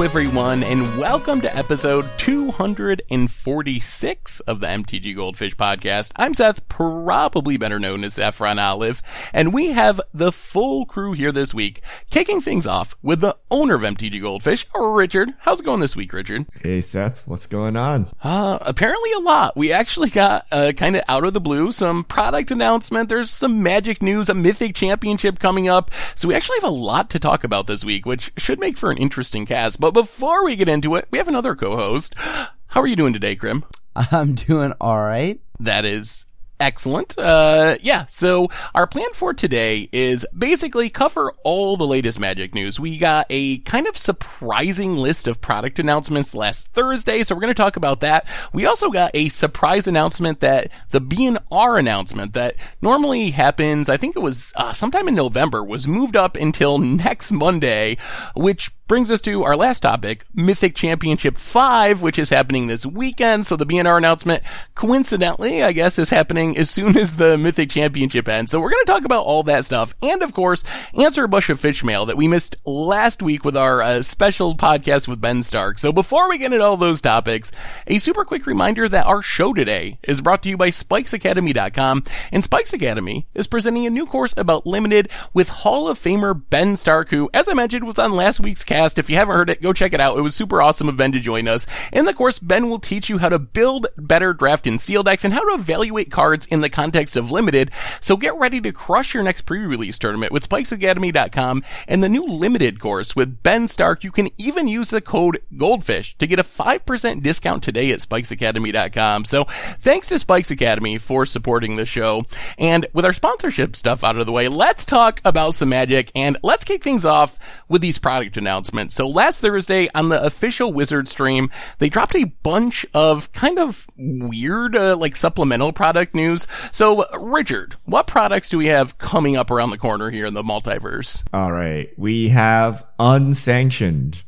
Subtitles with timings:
[0.00, 6.12] Hello, everyone, and welcome to episode 246 of the MTG Goldfish podcast.
[6.16, 9.02] I'm Seth, probably better known as Saffron Olive,
[9.34, 13.74] and we have the full crew here this week, kicking things off with the owner
[13.74, 15.34] of MTG Goldfish, Richard.
[15.40, 16.46] How's it going this week, Richard?
[16.62, 18.06] Hey, Seth, what's going on?
[18.22, 19.54] Uh, apparently a lot.
[19.54, 23.10] We actually got, uh, kind of out of the blue, some product announcement.
[23.10, 25.90] There's some magic news, a mythic championship coming up.
[26.14, 28.90] So we actually have a lot to talk about this week, which should make for
[28.90, 29.78] an interesting cast.
[29.78, 32.14] But before we get into it, we have another co-host.
[32.18, 33.64] How are you doing today, Crim?
[34.12, 35.40] I'm doing all right.
[35.58, 36.26] That is
[36.60, 37.18] Excellent.
[37.18, 38.04] Uh, yeah.
[38.06, 42.78] So our plan for today is basically cover all the latest Magic news.
[42.78, 47.54] We got a kind of surprising list of product announcements last Thursday, so we're going
[47.54, 48.28] to talk about that.
[48.52, 54.14] We also got a surprise announcement that the BNR announcement that normally happens, I think
[54.14, 57.96] it was uh, sometime in November, was moved up until next Monday,
[58.36, 63.46] which brings us to our last topic, Mythic Championship 5, which is happening this weekend.
[63.46, 64.42] So the BNR announcement,
[64.74, 68.50] coincidentally, I guess, is happening as soon as the Mythic Championship ends.
[68.50, 69.94] So we're going to talk about all that stuff.
[70.02, 73.56] And of course, answer a bunch of fish mail that we missed last week with
[73.56, 75.78] our uh, special podcast with Ben Stark.
[75.78, 77.52] So before we get into all those topics,
[77.86, 82.04] a super quick reminder that our show today is brought to you by SpikesAcademy.com.
[82.32, 86.76] And Spikes Academy is presenting a new course about limited with Hall of Famer Ben
[86.76, 88.98] Stark, who, as I mentioned, was on last week's cast.
[88.98, 90.18] If you haven't heard it, go check it out.
[90.18, 91.66] It was super awesome of Ben to join us.
[91.92, 95.24] In the course, Ben will teach you how to build better draft and seal decks
[95.24, 97.70] and how to evaluate cards in the context of limited.
[98.00, 102.80] So get ready to crush your next pre-release tournament with spikesacademy.com and the new limited
[102.80, 104.04] course with Ben Stark.
[104.04, 109.24] You can even use the code Goldfish to get a 5% discount today at spikesacademy.com.
[109.24, 112.24] So thanks to Spikes Academy for supporting the show.
[112.58, 116.36] And with our sponsorship stuff out of the way, let's talk about some magic and
[116.42, 118.94] let's kick things off with these product announcements.
[118.94, 123.86] So last Thursday on the official Wizard stream, they dropped a bunch of kind of
[123.96, 126.29] weird, uh, like supplemental product news.
[126.36, 130.42] So Richard, what products do we have coming up around the corner here in the
[130.42, 131.24] multiverse?
[131.32, 131.90] All right.
[131.96, 134.24] We have Unsanctioned,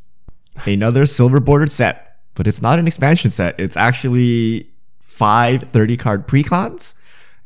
[0.67, 3.59] another silver bordered set, but it's not an expansion set.
[3.59, 4.71] It's actually
[5.01, 6.95] five 30 card precons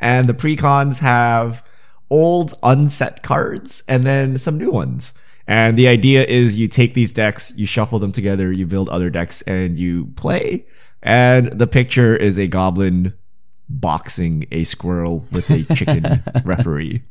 [0.00, 1.64] and the precons have
[2.10, 5.14] old unset cards and then some new ones.
[5.46, 9.10] And the idea is you take these decks, you shuffle them together, you build other
[9.10, 10.66] decks, and you play.
[11.02, 13.14] And the picture is a goblin
[13.68, 16.04] boxing a squirrel with a chicken
[16.44, 17.02] referee.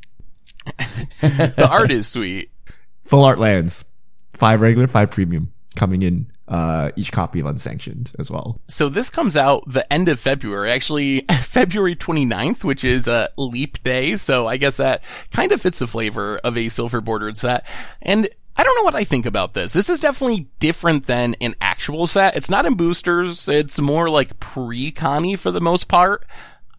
[1.20, 2.50] the art is sweet.
[3.04, 3.84] Full art lands.
[4.34, 8.60] Five regular, five premium coming in uh, each copy of Unsanctioned as well.
[8.68, 13.82] So this comes out the end of February, actually February 29th, which is a leap
[13.82, 14.16] day.
[14.16, 17.66] So I guess that kind of fits the flavor of a silver bordered set.
[18.02, 19.72] And I don't know what I think about this.
[19.72, 22.36] This is definitely different than an actual set.
[22.36, 23.48] It's not in boosters.
[23.48, 26.26] It's more like pre-Connie for the most part.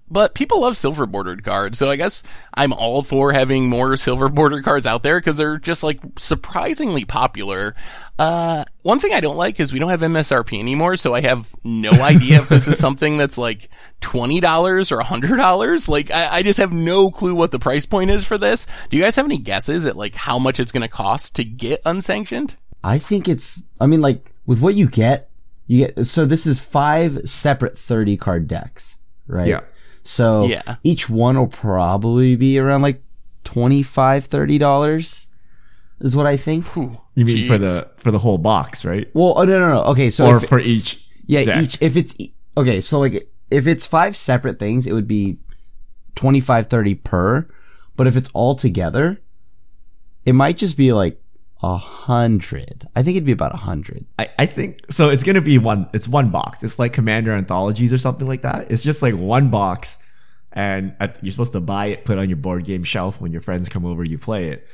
[0.10, 2.24] But people love silver bordered cards, so I guess
[2.54, 7.04] I'm all for having more silver bordered cards out there because they're just like surprisingly
[7.04, 7.76] popular.
[8.18, 11.54] Uh, one thing I don't like is we don't have MSRP anymore, so I have
[11.62, 13.68] no idea if this is something that's like
[14.00, 15.90] $20 or $100.
[15.90, 18.66] Like, I, I just have no clue what the price point is for this.
[18.88, 21.44] Do you guys have any guesses at like how much it's going to cost to
[21.44, 22.56] get unsanctioned?
[22.82, 25.30] I think it's, I mean, like, with what you get,
[25.68, 29.48] you get, so this is five separate 30 card decks, right?
[29.48, 29.62] Yeah.
[30.04, 30.78] So yeah.
[30.86, 33.02] each one will probably be around like
[33.44, 35.28] 25 $30
[36.00, 36.66] is what I think.
[36.76, 37.48] You mean jeez.
[37.48, 39.10] for the for the whole box, right?
[39.14, 39.82] Well, oh, no, no, no.
[39.92, 40.10] Okay.
[40.10, 41.58] So or if, for each yeah, deck?
[41.58, 42.16] each, if it's,
[42.56, 42.82] okay.
[42.82, 45.38] So like, if it's five separate things, it would be
[46.16, 47.48] 25, 30 per.
[47.96, 49.22] But if it's all together,
[50.26, 51.22] it might just be like
[51.64, 52.86] a hundred.
[52.96, 54.06] I think it'd be about a hundred.
[54.20, 55.10] I, I think so.
[55.10, 55.90] It's gonna be one.
[55.94, 56.64] It's one box.
[56.64, 58.72] It's like Commander Anthologies or something like that.
[58.72, 60.04] It's just like one box,
[60.54, 63.20] and at, you're supposed to buy it, put it on your board game shelf.
[63.20, 64.68] When your friends come over, you play it.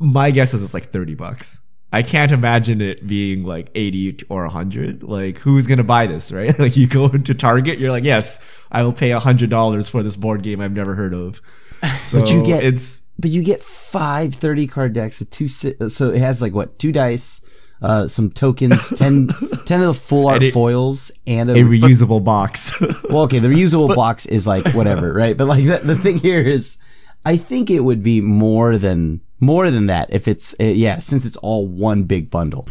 [0.00, 1.60] My guess is it's like thirty bucks.
[1.92, 5.02] I can't imagine it being like eighty or hundred.
[5.02, 6.56] Like, who's gonna buy this, right?
[6.58, 10.16] Like, you go to Target, you're like, yes, I will pay hundred dollars for this
[10.16, 11.40] board game I've never heard of.
[11.98, 16.10] So But you get- it's But you get five 30 card decks with two, so
[16.10, 17.40] it has like what, two dice,
[17.82, 19.28] uh, some tokens, 10,
[19.66, 22.78] 10 of the full art And it- foils, and a, a reusable box.
[23.10, 25.36] well, okay, the reusable box is like whatever, right?
[25.36, 26.78] But like the, the thing here is,
[27.24, 31.24] I think it would be more than, more than that if it's, uh, yeah, since
[31.24, 32.68] it's all one big bundle.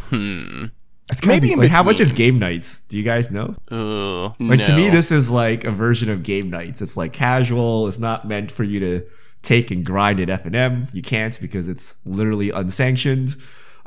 [1.11, 2.81] It's Maybe be- like, how much is game nights?
[2.81, 3.55] Do you guys know?
[3.71, 6.81] Ugh, Like to me, this is like a version of game nights.
[6.83, 7.87] It's like casual.
[7.87, 9.05] It's not meant for you to
[9.41, 10.87] take and grind at F and M.
[10.93, 13.35] You can't because it's literally unsanctioned.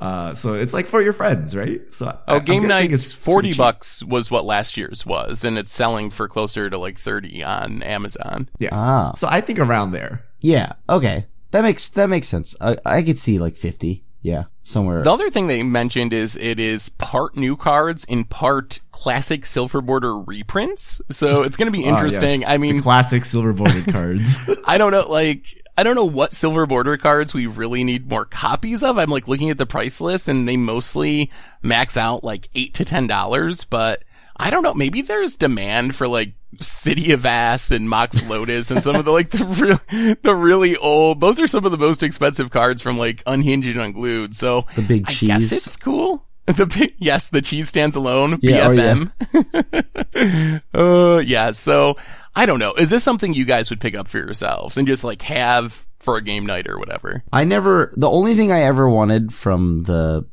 [0.01, 1.81] Uh, so it's like for your friends, right?
[1.95, 5.71] So Oh, I'm game guessing nights forty bucks was what last year's was, and it's
[5.71, 8.49] selling for closer to like thirty on Amazon.
[8.59, 8.71] Yeah.
[8.73, 9.13] Ah.
[9.15, 10.25] So I think around there.
[10.41, 10.73] Yeah.
[10.89, 11.27] Okay.
[11.53, 12.57] That makes that makes sense.
[12.61, 14.05] I I could see like fifty.
[14.21, 14.45] Yeah.
[14.63, 15.03] Somewhere.
[15.03, 19.81] The other thing they mentioned is it is part new cards in part classic silver
[19.81, 21.03] border reprints.
[21.11, 22.43] So it's going to be Ah, interesting.
[22.43, 22.49] yes.
[22.49, 24.39] I mean, the classic silver bordered cards.
[24.65, 25.47] I don't know, like,
[25.77, 28.97] I don't know what silver border cards we really need more copies of.
[28.97, 32.85] I'm like looking at the price list and they mostly max out like eight to
[32.85, 34.05] ten dollars, but
[34.37, 34.75] I don't know.
[34.75, 39.13] Maybe there's demand for like City of Ass and Mox Lotus and some of the
[39.13, 41.21] like the real, the really old.
[41.21, 44.35] Those are some of the most expensive cards from like Unhinged and Unglued.
[44.35, 45.29] So The big I cheese.
[45.29, 46.27] guess it's cool.
[46.45, 48.37] The big, yes, the cheese stands alone.
[48.43, 48.95] Yeah, oh, yeah.
[48.95, 50.63] BFM.
[50.75, 51.53] uh, yeah.
[51.53, 51.95] So
[52.35, 52.73] I don't know.
[52.75, 56.17] Is this something you guys would pick up for yourselves and just like have for
[56.17, 57.23] a game night or whatever?
[57.33, 57.93] I never.
[57.97, 60.27] The only thing I ever wanted from the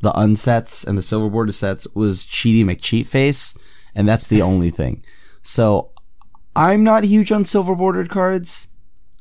[0.00, 3.54] the unsets and the silver border sets was Cheaty McCheat Face,
[3.94, 5.02] and that's the only thing.
[5.42, 5.90] So
[6.56, 8.68] I'm not huge on silver bordered cards,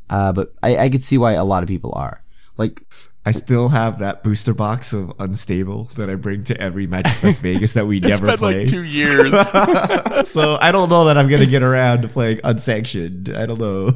[0.10, 2.24] uh, but I, I could see why a lot of people are.
[2.58, 2.82] Like,
[3.26, 7.40] I still have that booster box of Unstable that I bring to every Magic Las
[7.44, 8.60] Vegas that we It's never been play.
[8.62, 9.32] like two years.
[10.30, 13.30] so I don't know that I'm gonna get around to playing unsanctioned.
[13.36, 13.92] I don't know.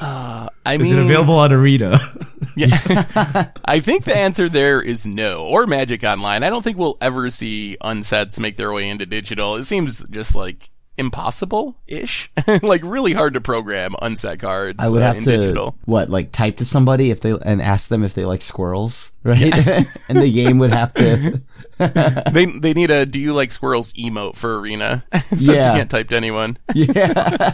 [0.00, 1.98] I Is mean, it available on Arena?
[2.56, 2.66] Yeah.
[3.64, 5.42] I think the answer there is no.
[5.46, 6.42] Or Magic Online.
[6.42, 9.54] I don't think we'll ever see unsets make their way into digital.
[9.54, 12.30] It seems just like impossible-ish.
[12.62, 15.76] like really hard to program unset cards I would uh, have in to digital.
[15.84, 19.40] what like type to somebody if they and ask them if they like squirrels, right?
[20.08, 21.40] and the game would have to.
[22.32, 25.72] They they need a do you like squirrels emote for arena since Yeah.
[25.72, 26.58] you can't type to anyone.
[26.74, 27.52] Yeah.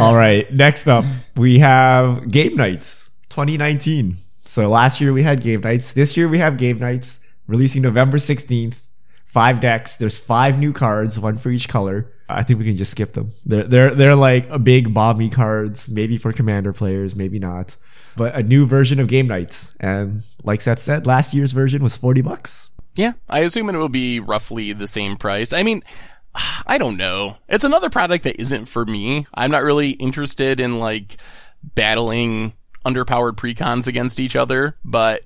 [0.00, 0.52] All right.
[0.52, 1.04] Next up,
[1.36, 4.16] we have Game Nights 2019.
[4.44, 5.92] So last year we had Game Nights.
[5.92, 8.87] This year we have Game Nights releasing November 16th.
[9.28, 9.96] Five decks.
[9.96, 12.10] There's five new cards, one for each color.
[12.30, 13.32] I think we can just skip them.
[13.44, 17.76] They're they're they're like a big bomby cards, maybe for commander players, maybe not.
[18.16, 19.76] But a new version of Game Nights.
[19.80, 22.72] And like Seth said, last year's version was 40 bucks.
[22.96, 25.52] Yeah, I assume it will be roughly the same price.
[25.52, 25.82] I mean,
[26.66, 27.36] I don't know.
[27.48, 29.26] It's another product that isn't for me.
[29.34, 31.16] I'm not really interested in like
[31.62, 32.54] battling
[32.84, 35.20] underpowered precons against each other, but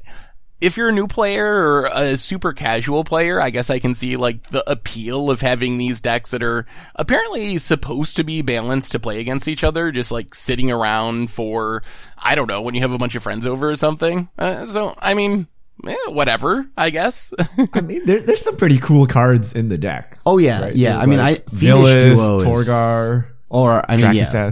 [0.63, 4.17] if you're a new player or a super casual player, I guess I can see
[4.17, 6.65] like the appeal of having these decks that are
[6.95, 11.83] apparently supposed to be balanced to play against each other, just like sitting around for,
[12.17, 14.29] I don't know, when you have a bunch of friends over or something.
[14.39, 15.49] Uh, so, I mean,
[15.85, 17.35] eh, whatever, I guess.
[17.75, 20.19] I mean, there, there's some pretty cool cards in the deck.
[20.25, 20.77] Oh yeah, right?
[20.77, 20.97] yeah.
[20.97, 24.51] I mean, I Like Fiendish Villas, duo is, Torgar, or I mean, yeah.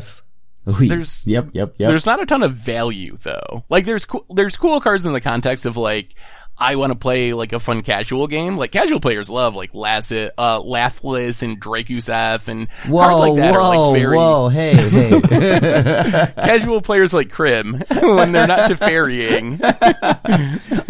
[0.73, 1.89] There's- yep, yep, yep.
[1.89, 3.65] There's not a ton of value though.
[3.69, 6.15] Like there's cool, there's cool cards in the context of like,
[6.63, 8.57] I want to play like a fun casual game.
[8.57, 13.55] Like casual players love like Lasset, uh, Lathliss and Drakuseth and whoa, cards like that
[13.55, 16.27] whoa, are like very whoa, hey, hey.
[16.45, 19.59] casual players like Crim when they're not Teferrying.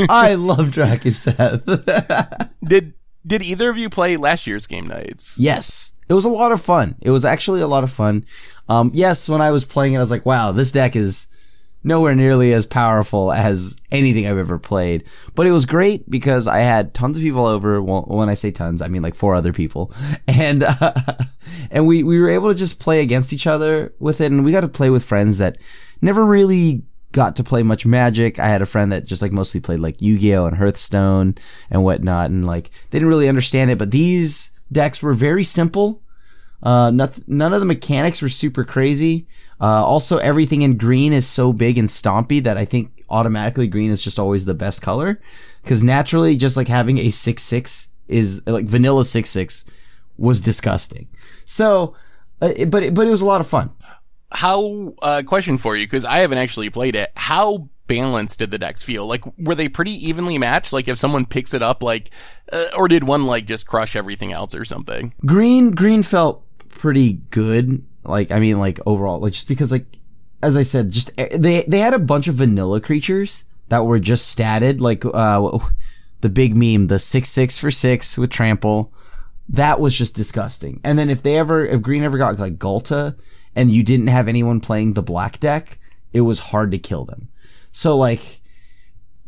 [0.08, 2.48] I love Drakenseth.
[2.64, 2.94] Did,
[3.26, 5.38] did either of you play last year's game nights?
[5.38, 6.96] yes, it was a lot of fun.
[7.00, 8.24] It was actually a lot of fun.
[8.68, 11.28] Um, yes, when I was playing it, I was like, wow, this deck is
[11.82, 15.04] nowhere nearly as powerful as anything I've ever played.
[15.34, 17.80] But it was great because I had tons of people over.
[17.80, 19.92] Well, when I say tons, I mean like four other people,
[20.28, 20.92] and uh,
[21.70, 24.52] and we we were able to just play against each other with it, and we
[24.52, 25.58] got to play with friends that
[26.02, 28.38] never really got to play much Magic.
[28.38, 31.34] I had a friend that just like mostly played like Yu-Gi-Oh and Hearthstone
[31.70, 33.78] and whatnot, and like they didn't really understand it.
[33.78, 36.02] But these decks were very simple.
[36.62, 39.26] Uh, not, none of the mechanics were super crazy.
[39.60, 43.90] Uh, also everything in green is so big and stompy that I think automatically green
[43.90, 45.20] is just always the best color.
[45.64, 49.64] Cause naturally, just like having a 6-6 is like vanilla 6-6
[50.16, 51.08] was disgusting.
[51.44, 51.94] So,
[52.40, 53.70] uh, but, but it was a lot of fun.
[54.32, 57.10] How, uh, question for you, cause I haven't actually played it.
[57.16, 59.06] How balanced did the decks feel?
[59.06, 60.72] Like, were they pretty evenly matched?
[60.72, 62.10] Like, if someone picks it up, like,
[62.52, 65.12] uh, or did one, like, just crush everything else or something?
[65.26, 67.84] Green, green felt pretty good.
[68.04, 69.86] Like, I mean, like overall, like just because like,
[70.42, 73.98] as I said, just eh, they, they had a bunch of vanilla creatures that were
[73.98, 75.58] just statted, like, uh,
[76.20, 78.92] the big meme, the six, six for six with trample.
[79.48, 80.80] That was just disgusting.
[80.84, 83.18] And then if they ever, if green ever got like Ghalta
[83.54, 85.78] and you didn't have anyone playing the black deck,
[86.12, 87.28] it was hard to kill them.
[87.72, 88.40] So like,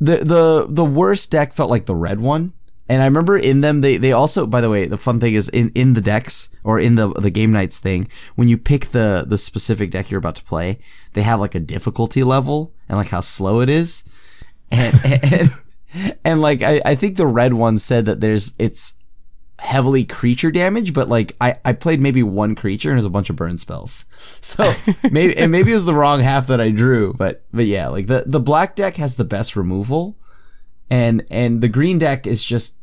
[0.00, 2.52] the the the worst deck felt like the red one.
[2.88, 5.48] And I remember in them they they also by the way the fun thing is
[5.48, 9.24] in in the decks or in the the game nights thing when you pick the
[9.26, 10.78] the specific deck you're about to play
[11.12, 14.04] they have like a difficulty level and like how slow it is
[14.70, 15.50] and and,
[16.24, 18.96] and like I, I think the red one said that there's it's
[19.62, 23.30] heavily creature damage, but like I, I played maybe one creature and there's a bunch
[23.30, 24.06] of burn spells.
[24.42, 24.70] So
[25.10, 28.06] maybe and maybe it was the wrong half that I drew, but but yeah, like
[28.06, 30.16] the the black deck has the best removal,
[30.90, 32.78] and and the green deck is just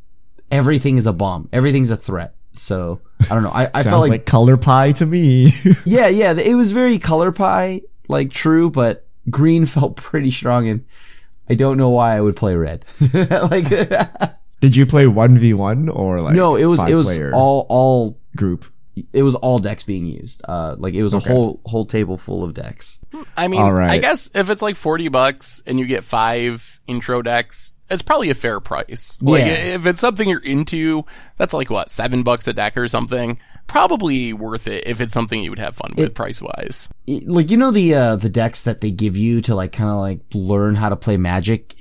[0.50, 2.34] everything is a bomb, everything's a threat.
[2.54, 3.52] So I don't know.
[3.52, 5.52] I, I felt like, like color pie to me.
[5.86, 10.86] yeah yeah it was very color pie like true, but green felt pretty strong and.
[11.52, 12.86] I don't know why I would play red.
[13.12, 13.66] like
[14.62, 18.20] Did you play one v one or like no, it was it was all all
[18.36, 18.66] group?
[19.14, 20.42] it was all decks being used.
[20.48, 23.00] Uh, like it was a whole whole table full of decks.
[23.38, 23.92] I mean, All right.
[23.92, 28.30] I guess if it's like 40 bucks and you get five intro decks, it's probably
[28.30, 29.22] a fair price.
[29.22, 29.76] Like, Yeah.
[29.76, 31.06] if it's something you're into,
[31.38, 33.40] that's like what, seven bucks a deck or something.
[33.68, 36.90] Probably worth it if it's something you would have fun with price wise.
[37.08, 39.98] Like you know the uh, the decks that they give you to like kind of
[39.98, 41.76] like learn how to play Magic.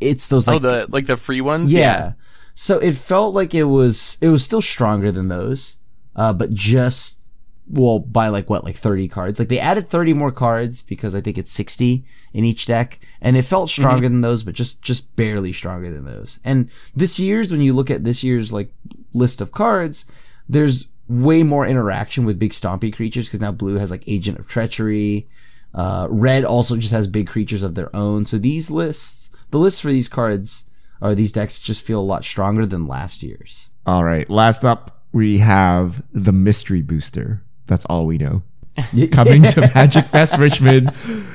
[0.00, 1.74] It's those Oh, like the, like the free ones?
[1.74, 2.12] yeah.
[2.54, 5.78] So it felt like it was it was still stronger than those,
[6.16, 7.30] uh, but just
[7.70, 9.38] well by like what like thirty cards.
[9.38, 13.36] Like they added thirty more cards because I think it's sixty in each deck, and
[13.36, 16.40] it felt stronger than those, but just just barely stronger than those.
[16.44, 18.72] And this year's when you look at this year's like
[19.14, 20.04] list of cards,
[20.48, 24.48] there's way more interaction with big stompy creatures because now blue has like Agent of
[24.48, 25.28] Treachery.
[25.72, 28.24] Uh, red also just has big creatures of their own.
[28.24, 30.64] So these lists, the lists for these cards
[31.00, 33.70] or these decks just feel a lot stronger than last year's.
[33.86, 34.28] All right.
[34.28, 37.42] Last up, we have the mystery booster.
[37.66, 38.40] That's all we know.
[39.12, 40.92] Coming to Magic Fest Richmond,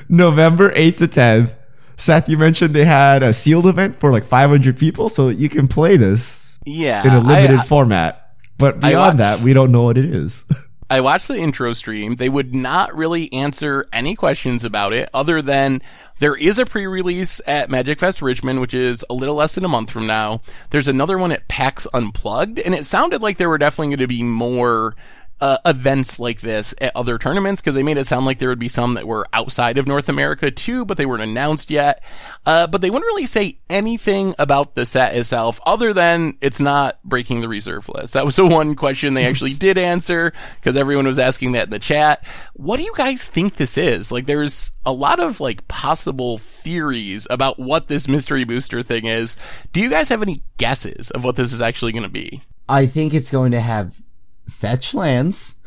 [0.10, 1.56] November 8th to 10th.
[1.96, 5.68] Seth, you mentioned they had a sealed event for like 500 people, so you can
[5.68, 7.06] play this Yeah.
[7.06, 8.36] in a limited I, format.
[8.58, 10.46] But beyond watched- that, we don't know what it is.
[10.94, 12.18] I watched the intro stream.
[12.18, 15.82] They would not really answer any questions about it other than
[16.20, 19.68] there is a pre-release at Magic Fest Richmond, which is a little less than a
[19.68, 20.42] month from now.
[20.70, 24.08] There's another one at PAX Unplugged, and it sounded like there were definitely going to
[24.08, 24.94] be more
[25.42, 28.60] uh, events like this at other tournaments because they made it sound like there would
[28.60, 32.04] be some that were outside of North America too, but they weren't announced yet.
[32.46, 37.02] Uh, but they wouldn't really say anything about the set itself other than it's not
[37.04, 38.14] breaking the reserve list.
[38.14, 41.72] That was the one question they actually did answer because everyone was asking that in
[41.72, 42.26] the chat.
[42.54, 44.12] What do you guys think this is?
[44.12, 49.36] Like there's a lot of like possible theories about what this mystery booster thing is.
[49.72, 52.42] Do you guys have any guesses of what this is actually going to be?
[52.70, 54.02] I think it's going to have
[54.48, 55.58] fetch lands.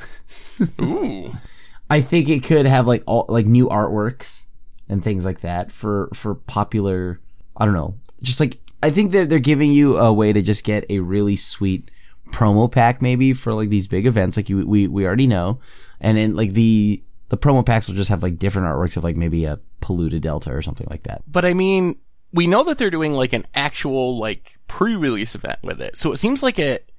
[0.81, 1.33] Ooh.
[1.91, 4.47] I think it could have like all like new artworks
[4.89, 7.21] and things like that for for popular.
[7.57, 10.65] I don't know, just like I think they're they're giving you a way to just
[10.65, 11.91] get a really sweet
[12.33, 15.61] promo pack maybe for like these big events like you, we we already know,
[16.01, 19.17] and then like the the promo packs will just have like different artworks of like
[19.17, 21.23] maybe a polluted delta or something like that.
[21.27, 21.97] But I mean,
[22.33, 25.97] we know that they're doing like an actual like pre-release event with it.
[25.97, 26.91] So it seems like it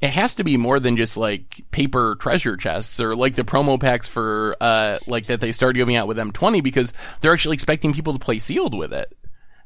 [0.00, 3.80] it has to be more than just like paper treasure chests or like the promo
[3.80, 7.92] packs for uh like that they started giving out with M20 because they're actually expecting
[7.92, 9.14] people to play sealed with it.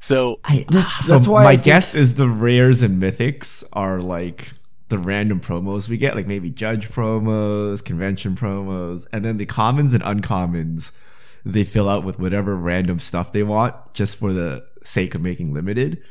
[0.01, 4.53] So That's so that's why my think- guess is the rares and mythics are like
[4.89, 9.93] the random promos we get, like maybe judge promos, convention promos, and then the commons
[9.93, 10.99] and uncommons
[11.45, 15.53] they fill out with whatever random stuff they want just for the sake of making
[15.53, 16.03] limited.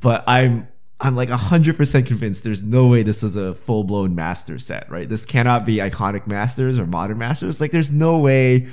[0.00, 0.68] But I'm
[1.00, 4.90] I'm like hundred percent convinced there's no way this is a full blown master set,
[4.90, 5.08] right?
[5.08, 7.60] This cannot be iconic masters or modern masters.
[7.60, 8.66] Like there's no way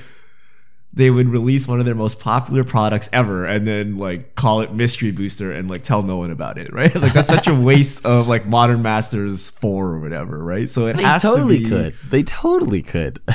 [0.93, 4.73] they would release one of their most popular products ever and then like call it
[4.73, 8.05] mystery booster and like tell no one about it right like that's such a waste
[8.05, 11.69] of like modern masters 4 or whatever right so it they has totally to be,
[11.69, 11.93] could.
[12.09, 13.19] They totally could.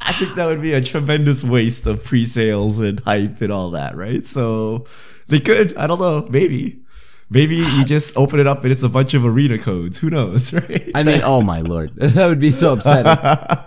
[0.00, 3.96] i think that would be a tremendous waste of pre-sales and hype and all that
[3.96, 4.84] right so
[5.28, 6.82] they could i don't know maybe
[7.30, 10.52] maybe you just open it up and it's a bunch of arena codes who knows
[10.52, 13.16] right I mean, oh my lord, that would be so upsetting.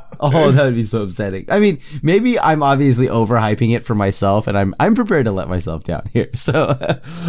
[0.22, 1.46] Oh, that would be so upsetting.
[1.50, 5.48] I mean, maybe I'm obviously overhyping it for myself, and I'm I'm prepared to let
[5.48, 6.28] myself down here.
[6.34, 6.76] So,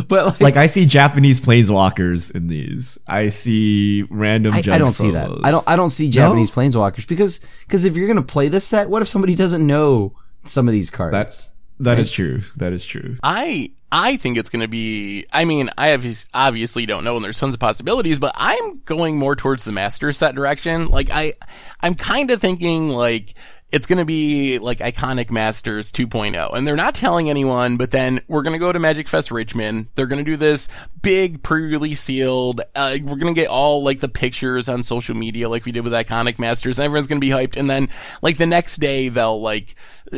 [0.08, 2.98] but like, like I see Japanese planeswalkers in these.
[3.06, 4.54] I see random.
[4.54, 5.30] I, I don't see that.
[5.44, 8.90] I don't I don't see Japanese planeswalkers because because if you're gonna play this set,
[8.90, 11.12] what if somebody doesn't know some of these cards?
[11.12, 12.40] That's that is true.
[12.56, 13.16] That is true.
[13.22, 15.26] I I think it's going to be.
[15.32, 19.16] I mean, I obvi- obviously don't know, and there's tons of possibilities, but I'm going
[19.18, 20.88] more towards the master set direction.
[20.88, 21.32] Like I,
[21.80, 23.34] I'm kind of thinking like
[23.72, 27.76] it's going to be like iconic masters 2.0, and they're not telling anyone.
[27.76, 29.88] But then we're going to go to Magic Fest Richmond.
[29.94, 30.68] They're going to do this
[31.02, 32.60] big pre-release sealed.
[32.74, 35.84] Uh, we're going to get all like the pictures on social media, like we did
[35.84, 36.78] with iconic masters.
[36.78, 37.88] And everyone's going to be hyped, and then
[38.22, 39.74] like the next day they'll like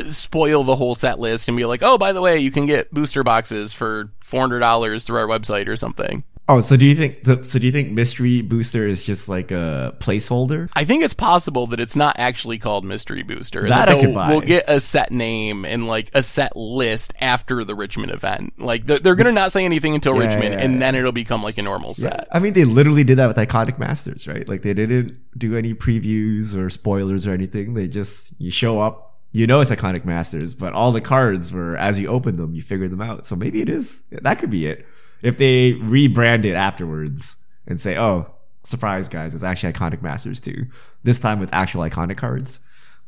[0.07, 2.91] spoil the whole set list and be like, oh, by the way, you can get
[2.91, 6.23] booster boxes for four hundred dollars through our website or something.
[6.49, 7.23] Oh, so do you think?
[7.23, 10.69] the- So do you think Mystery Booster is just like a placeholder?
[10.73, 13.61] I think it's possible that it's not actually called Mystery Booster.
[13.61, 14.29] That that I could buy.
[14.29, 18.53] We'll get a set name and like a set list after the Richmond event.
[18.59, 20.79] Like they're, they're gonna not say anything until Yeah, Richmond, yeah, and yeah.
[20.79, 22.27] then it'll become like a normal set.
[22.29, 24.47] I mean, they literally did that with Iconic Masters, right?
[24.47, 27.73] Like they didn't do any previews or spoilers or anything.
[27.73, 31.77] They just you show up, you know it's Iconic Masters, but all the cards were
[31.77, 33.25] as you open them, you figure them out.
[33.25, 34.03] So maybe it is.
[34.11, 34.85] That could be it.
[35.23, 40.67] If they rebrand it afterwards and say, "Oh, surprise, guys, it's actually Iconic Masters too."
[41.03, 42.59] This time with actual iconic cards,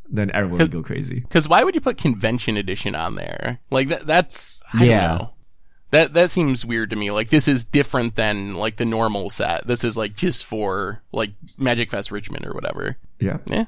[0.10, 1.20] then everyone would go crazy.
[1.20, 3.60] Because why would you put Convention Edition on there?
[3.70, 4.08] Like that.
[4.08, 5.08] That's I Yeah.
[5.08, 5.32] don't know.
[5.92, 7.12] That that seems weird to me.
[7.12, 9.68] Like this is different than like the normal set.
[9.68, 12.98] This is like just for like Magic Fest Richmond or whatever.
[13.20, 13.38] Yeah.
[13.46, 13.66] Yeah.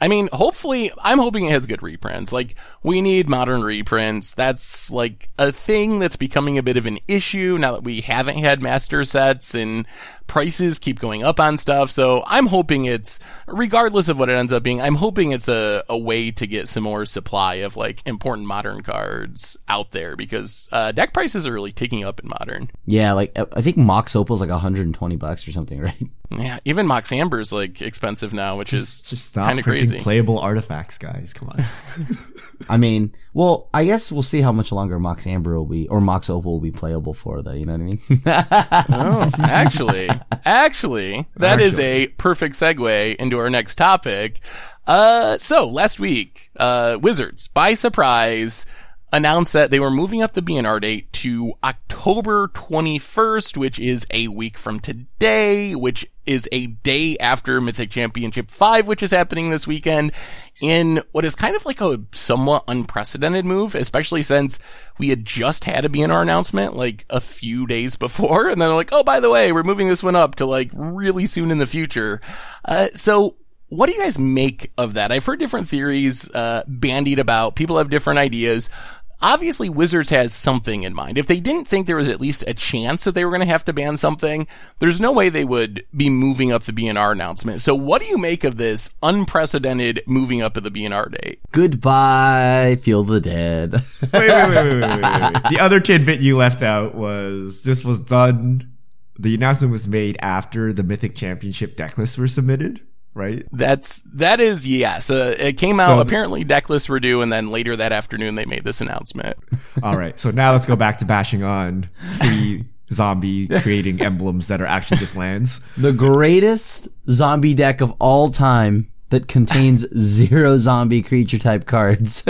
[0.00, 2.32] I mean, hopefully, I'm hoping it has good reprints.
[2.32, 4.32] Like, we need modern reprints.
[4.32, 8.38] That's like a thing that's becoming a bit of an issue now that we haven't
[8.38, 9.86] had master sets and
[10.28, 11.90] prices keep going up on stuff.
[11.90, 13.18] So I'm hoping it's,
[13.48, 16.68] regardless of what it ends up being, I'm hoping it's a, a way to get
[16.68, 21.52] some more supply of like important modern cards out there because, uh, deck prices are
[21.52, 22.70] really ticking up in modern.
[22.86, 26.02] Yeah, like I I think Mox Opal's like 120 bucks or something, right?
[26.30, 26.58] Yeah.
[26.64, 29.98] Even Mox Amber's like expensive now, which is Just stop kind of printing crazy.
[30.02, 31.32] playable artifacts, guys.
[31.32, 31.58] Come on.
[32.68, 36.00] I mean, well, I guess we'll see how much longer Mox Amber will be, or
[36.00, 37.52] Mox Opal will be playable for, though.
[37.52, 37.98] You know what I mean?
[38.26, 40.08] Oh, actually,
[40.44, 44.40] actually, that is a perfect segue into our next topic.
[44.86, 48.64] Uh, so last week, uh, Wizards, by surprise,
[49.12, 54.28] announced that they were moving up the BNR date to October 21st, which is a
[54.28, 59.66] week from today, which is a day after Mythic Championship 5, which is happening this
[59.66, 60.12] weekend
[60.60, 64.58] in what is kind of like a somewhat unprecedented move, especially since
[64.98, 68.48] we had just had a BNR announcement like a few days before.
[68.48, 71.24] And then like, oh, by the way, we're moving this one up to like really
[71.24, 72.20] soon in the future.
[72.64, 73.36] Uh, so
[73.70, 75.12] what do you guys make of that?
[75.12, 77.54] I've heard different theories, uh, bandied about.
[77.54, 78.70] People have different ideas.
[79.20, 81.18] Obviously, Wizards has something in mind.
[81.18, 83.46] If they didn't think there was at least a chance that they were going to
[83.46, 84.46] have to ban something,
[84.78, 87.60] there's no way they would be moving up the BNR announcement.
[87.60, 91.40] So what do you make of this unprecedented moving up of the BNR date?
[91.50, 93.72] Goodbye, Feel the Dead.
[93.72, 95.42] wait, wait, wait, wait, wait, wait, wait, wait.
[95.50, 98.72] The other tidbit you left out was this was done.
[99.18, 102.82] The announcement was made after the Mythic Championship deck lists were submitted,
[103.18, 103.44] right?
[103.52, 105.10] That's, that is, yes.
[105.10, 108.34] Uh, it came out, So- apparently Deckless lists were due, and then later that afternoon
[108.36, 109.36] they made this announcement.
[109.82, 110.18] All right.
[110.18, 111.88] So now let's go back to bashing on
[112.20, 115.60] free zombie creating emblems that are actually just lands.
[115.76, 122.24] the greatest zombie deck of all time that contains zero zombie creature type cards.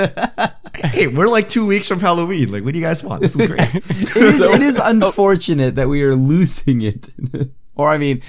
[0.84, 2.50] Hey, we're like two weeks from Halloween.
[2.52, 3.20] Like, what do you guys want?
[3.20, 3.60] This is great.
[4.16, 7.08] is, it is unfortunate that we are losing it.
[7.76, 8.20] or I mean,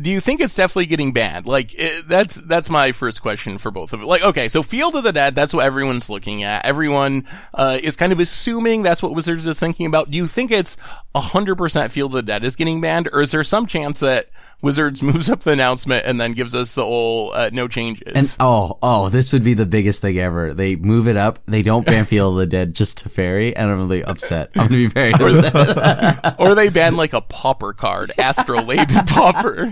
[0.00, 1.46] do you think it's definitely getting banned?
[1.46, 4.06] Like it, that's that's my first question for both of it.
[4.06, 6.64] Like okay, so Field of the Dead, that's what everyone's looking at.
[6.64, 10.10] Everyone uh, is kind of assuming that's what Wizards is thinking about.
[10.10, 10.76] Do you think it's
[11.20, 14.26] hundred percent Field of the Dead is getting banned, or is there some chance that
[14.60, 18.12] Wizards moves up the announcement and then gives us the whole uh, no changes?
[18.14, 20.54] and oh, oh, this would be the biggest thing ever.
[20.54, 21.38] They move it up.
[21.46, 24.50] They don't ban Field of the Dead just to fairy, and I'm really upset.
[24.56, 26.34] I'm gonna be very upset.
[26.40, 29.66] or they ban like a pauper card, Astrolabe pauper,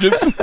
[0.00, 0.40] just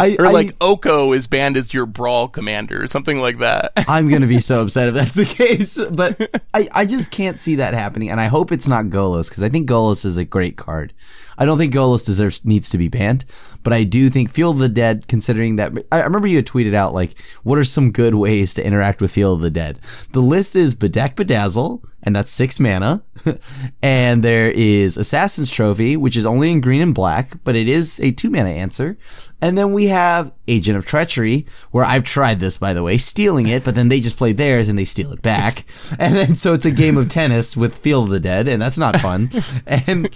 [0.00, 3.72] I, or I- like Oko is banned as your brawl commander, or something like that.
[3.88, 5.82] I'm gonna be so upset if that's the case.
[5.90, 6.20] But
[6.54, 9.48] I, I just can't see that happening, and I hope it's not Golos because I
[9.50, 10.92] think Golos is a great card.
[11.36, 13.24] I don't think Golos deserves needs to be banned,
[13.62, 16.46] but I do think Field of the Dead, considering that I I remember you had
[16.46, 19.76] tweeted out like, what are some good ways to interact with Field of the Dead?
[20.12, 23.02] The list is Bedeck Bedazzle, and that's six mana,
[23.82, 28.00] and there is Assassin's Trophy, which is only in green and black, but it is
[28.00, 28.96] a two mana answer,
[29.40, 33.48] and then we have Agent of Treachery, where I've tried this by the way, stealing
[33.48, 35.64] it, but then they just play theirs and they steal it back,
[35.98, 38.78] and then so it's a game of tennis with Field of the Dead, and that's
[38.78, 39.28] not fun,
[39.66, 40.08] and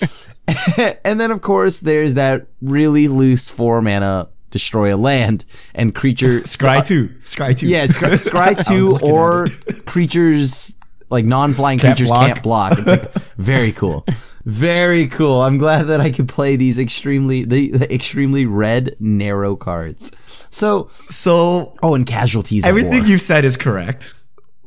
[1.04, 5.44] and then of course there's that really loose four mana destroy a land
[5.74, 7.08] and creature Scry 2.
[7.22, 7.66] Scry 2.
[7.66, 9.48] yeah, Scry, Scry 2 or
[9.84, 10.78] creatures
[11.10, 12.26] like non-flying Can't creatures block.
[12.26, 12.72] can't block.
[12.78, 14.04] It's like very cool.
[14.44, 15.40] Very cool.
[15.42, 20.12] I'm glad that I could play these extremely the, the extremely red narrow cards.
[20.50, 22.66] So, So oh, and casualties.
[22.66, 24.14] everything you've said is correct,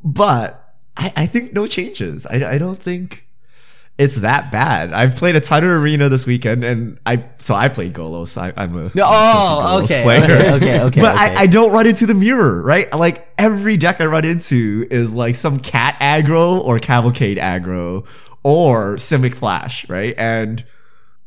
[0.04, 2.26] but I, I think no changes.
[2.26, 3.27] I, I don't think
[3.98, 4.94] it's that bad.
[4.94, 8.38] I've played a ton of arena this weekend, and I so I played Golos.
[8.38, 10.24] I, I'm a Oh, Golos okay, player.
[10.24, 11.36] okay, okay, okay, but okay.
[11.36, 12.92] I, I don't run into the mirror, right?
[12.94, 18.06] Like every deck I run into is like some cat aggro or cavalcade aggro
[18.44, 20.14] or Simic Flash, right?
[20.18, 20.64] And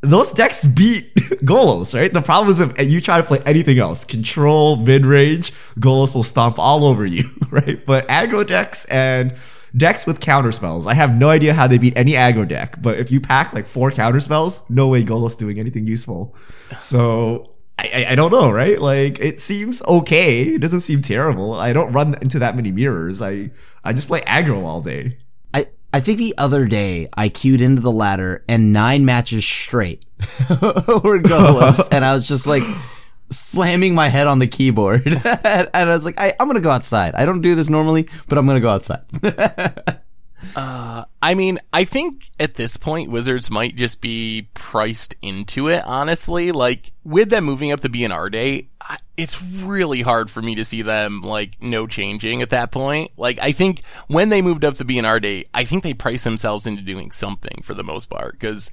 [0.02, 1.12] those decks beat
[1.44, 2.10] Golos, right?
[2.12, 6.22] The problem is if you try to play anything else, control, mid range, Golos will
[6.22, 7.84] stomp all over you, right?
[7.84, 9.34] But aggro decks and
[9.76, 12.80] decks with counter spells, I have no idea how they beat any aggro deck.
[12.82, 16.34] But if you pack like four counter spells, no way Golos doing anything useful.
[16.78, 17.46] So
[17.78, 18.80] I, I, I don't know, right?
[18.80, 20.42] Like it seems okay.
[20.42, 21.54] It doesn't seem terrible.
[21.54, 23.22] I don't run into that many mirrors.
[23.22, 23.50] I
[23.84, 25.18] I just play aggro all day.
[25.54, 30.04] I, I think the other day I queued into the ladder and nine matches straight
[30.50, 31.88] were Golos.
[31.92, 32.62] and I was just like
[33.30, 35.06] slamming my head on the keyboard.
[35.06, 37.14] and I was like, I, I'm going to go outside.
[37.14, 39.04] I don't do this normally, but I'm going to go outside.
[40.56, 45.82] Uh, I mean, I think at this point, Wizards might just be priced into it,
[45.84, 46.50] honestly.
[46.52, 48.68] Like, with them moving up the BNR day,
[49.16, 53.18] it's really hard for me to see them, like, no changing at that point.
[53.18, 56.66] Like, I think when they moved up the BNR day, I think they priced themselves
[56.66, 58.70] into doing something for the most part, because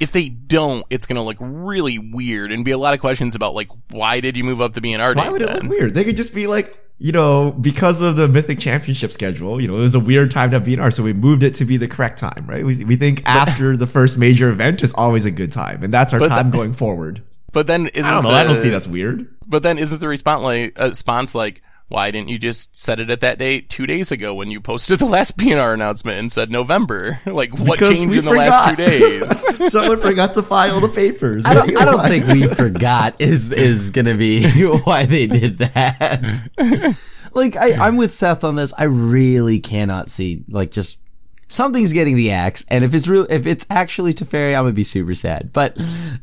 [0.00, 3.54] if they don't, it's gonna look really weird and be a lot of questions about,
[3.54, 5.62] like, why did you move up the BNR day Why would it then?
[5.68, 5.94] look weird?
[5.94, 9.76] They could just be like, you know, because of the Mythic Championship schedule, you know,
[9.76, 11.86] it was a weird time to have BNR, so we moved it to be the
[11.88, 12.64] correct time, right?
[12.64, 16.12] We, we think after the first major event is always a good time, and that's
[16.12, 17.22] our But time that- going forward.
[17.52, 18.30] But then isn't I don't know.
[18.30, 19.26] the, I don't see that's weird.
[19.46, 23.08] But then isn't the response like, uh, response like, why didn't you just set it
[23.08, 26.50] at that date two days ago when you posted the last BNR announcement and said
[26.50, 27.18] November?
[27.38, 29.70] Like, what Because changed in the last two days?
[29.70, 31.44] Someone forgot to file the papers.
[31.46, 34.44] I don't, I don't think we forgot is, is going to be
[34.84, 36.98] why they did that.
[37.34, 38.72] like, I, I'm with Seth on this.
[38.76, 41.00] I really cannot see, like, just
[41.46, 42.64] something's getting the axe.
[42.68, 45.52] And if it's real, if it's actually Teferi, I'm going to be super sad.
[45.52, 45.74] But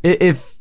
[0.04, 0.55] if,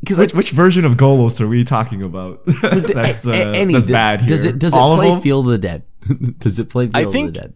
[0.00, 2.44] because Which, which version of Golos are we talking about?
[2.62, 4.28] that's, uh, any, that's d- bad here.
[4.28, 5.20] Does it does it All of play them?
[5.20, 5.82] Field of the Dead?
[6.38, 7.54] does it play Field I of think- the Dead?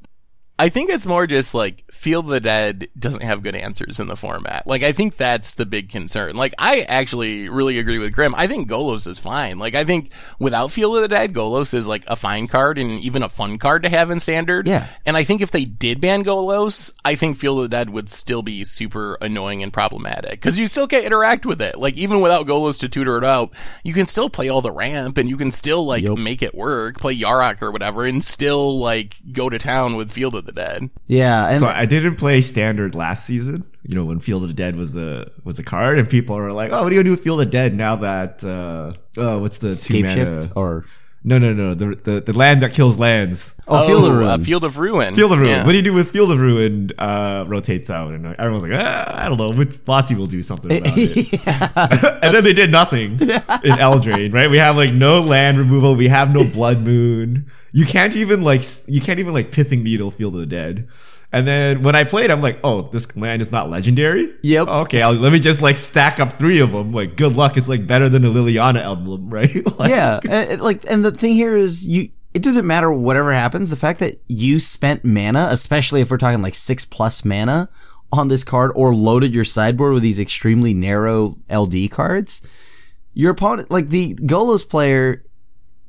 [0.61, 4.09] I think it's more just like Field of the Dead doesn't have good answers in
[4.09, 4.67] the format.
[4.67, 6.37] Like I think that's the big concern.
[6.37, 8.35] Like I actually really agree with Crim.
[8.35, 9.59] I think Golos is fine.
[9.59, 12.91] Like I think without Field of the Dead, Golos is like a fine card and
[13.01, 14.67] even a fun card to have in standard.
[14.67, 14.87] Yeah.
[15.07, 18.11] And I think if they did ban Golos, I think Field of the Dead would
[18.11, 21.79] still be super annoying and problematic because you still can't interact with it.
[21.79, 25.17] Like even without Golos to tutor it out, you can still play all the ramp
[25.17, 29.15] and you can still like make it work, play Yarok or whatever, and still like
[29.33, 30.91] go to town with Field of the Dead.
[31.07, 33.65] Yeah, and So I didn't play standard last season.
[33.83, 36.53] You know, when Field of the Dead was a was a card, and people are
[36.53, 38.93] like, "Oh, what are you gonna do with Field of the Dead now that uh,
[39.17, 40.43] oh, what's the two mana?
[40.43, 40.85] Shift or
[41.23, 43.61] No, no, no, the, the the land that kills lands.
[43.69, 44.43] oh, Field of uh, Ruin.
[44.43, 45.15] Field of Ruin.
[45.15, 45.51] Field of Ruin.
[45.51, 45.65] Yeah.
[45.67, 46.89] What do you do with Field of Ruin?
[46.99, 49.51] Uh, rotates out, and everyone's like, ah, I don't know.
[49.51, 51.33] With Botsy will do something about it.
[52.23, 54.51] and then they did nothing in Eldraine, right?
[54.51, 55.95] We have like no land removal.
[55.95, 57.47] We have no Blood Moon.
[57.73, 60.89] You can't even like you can't even like Pithing Needle Field of the Dead.
[61.33, 64.33] And then when I played, I'm like, oh, this land is not legendary.
[64.43, 64.67] Yep.
[64.67, 66.93] Okay, I'll, let me just like stack up three of them.
[66.93, 67.57] Like, good luck.
[67.57, 69.79] It's like better than a Liliana emblem, right?
[69.79, 72.09] Like, yeah, and, like, and the thing here is you.
[72.33, 73.71] It doesn't matter whatever happens.
[73.71, 77.69] The fact that you spent mana, especially if we're talking like six plus mana
[78.13, 83.69] on this card, or loaded your sideboard with these extremely narrow LD cards, your opponent,
[83.69, 85.25] like the Golos player,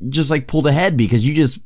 [0.09, 1.59] just like pulled ahead because you just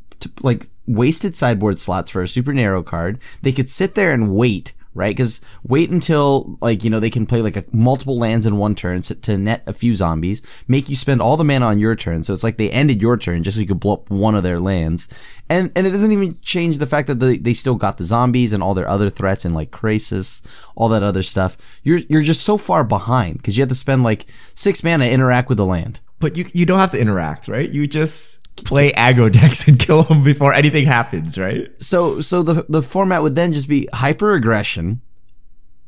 [0.43, 3.19] like wasted sideboard slots for a super narrow card.
[3.41, 5.15] They could sit there and wait, right?
[5.15, 8.73] Because wait until like you know they can play like a, multiple lands in one
[8.73, 11.95] turn so- to net a few zombies, make you spend all the mana on your
[11.95, 12.23] turn.
[12.23, 14.43] So it's like they ended your turn just so you could blow up one of
[14.43, 17.97] their lands, and and it doesn't even change the fact that they, they still got
[17.97, 20.41] the zombies and all their other threats and like Crisis,
[20.75, 21.79] all that other stuff.
[21.83, 25.11] You're you're just so far behind because you have to spend like six mana to
[25.11, 25.99] interact with the land.
[26.19, 27.69] But you you don't have to interact, right?
[27.69, 31.69] You just play aggro decks and kill them before anything happens, right?
[31.81, 35.01] so so the the format would then just be hyper aggression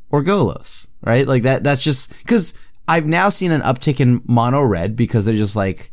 [0.09, 1.27] or Golos, right?
[1.27, 2.53] Like that that's just cuz
[2.87, 5.91] I've now seen an uptick in mono red because they're just like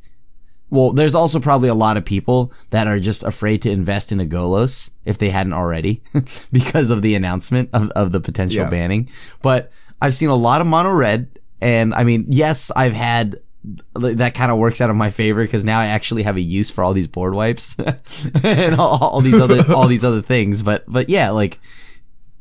[0.71, 4.19] well, there's also probably a lot of people that are just afraid to invest in
[4.19, 6.03] a Golos if they hadn't already
[6.53, 8.71] because of the announcement of, of the potential Yeah.
[8.71, 9.09] banning.
[9.43, 9.71] But
[10.03, 11.29] I've seen a lot of mono red
[11.61, 13.37] and I mean, yes, I've had
[13.95, 16.71] that kind of works out of my favor because now I actually have a use
[16.71, 17.79] for all these board wipes
[18.45, 20.63] and all, all these other all these other things.
[20.63, 21.59] But but yeah, like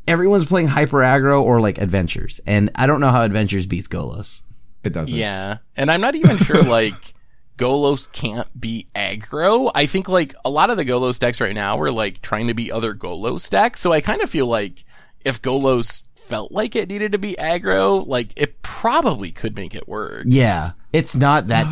[0.08, 4.44] everyone's playing hyper aggro or like adventures, and I don't know how adventures beats Golos.
[4.84, 5.16] It doesn't.
[5.16, 5.58] Yeah.
[5.78, 6.94] And I'm not even sure like
[7.58, 9.72] Golos can't be aggro.
[9.74, 12.54] I think like a lot of the Golos decks right now are like trying to
[12.54, 13.80] be other Golos decks.
[13.80, 14.84] So I kind of feel like
[15.24, 19.88] if Golos felt like it needed to be aggro, like it probably could make it
[19.88, 20.24] work.
[20.26, 21.66] Yeah, it's not that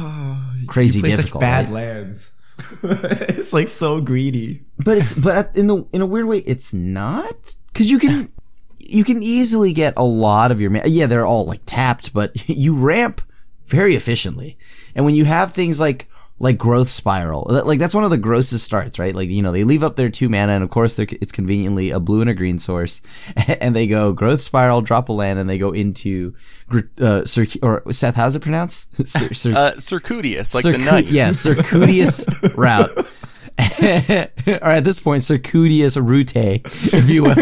[0.67, 1.33] crazy you play difficult.
[1.33, 1.73] such bad right?
[1.73, 2.37] lands.
[2.83, 4.63] it's like so greedy.
[4.85, 8.31] but it's but in the in a weird way, it's not because you can
[8.79, 10.83] you can easily get a lot of your man.
[10.87, 13.21] Yeah, they're all like tapped, but you ramp
[13.65, 14.57] very efficiently.
[14.95, 16.07] And when you have things like
[16.41, 19.13] like growth spiral, like that's one of the grossest starts, right?
[19.15, 21.99] Like you know they leave up their two mana, and of course it's conveniently a
[21.99, 23.01] blue and a green source,
[23.61, 26.33] and they go growth spiral, drop a land, and they go into
[26.99, 28.95] uh, Cir- or Seth, how's it pronounced?
[29.07, 31.05] Cir- Cir- uh, Circudious, like the Circu- knight.
[31.05, 32.25] yeah, Circudious
[32.57, 32.89] route.
[34.61, 37.35] or at this point, Circudious route, if you will.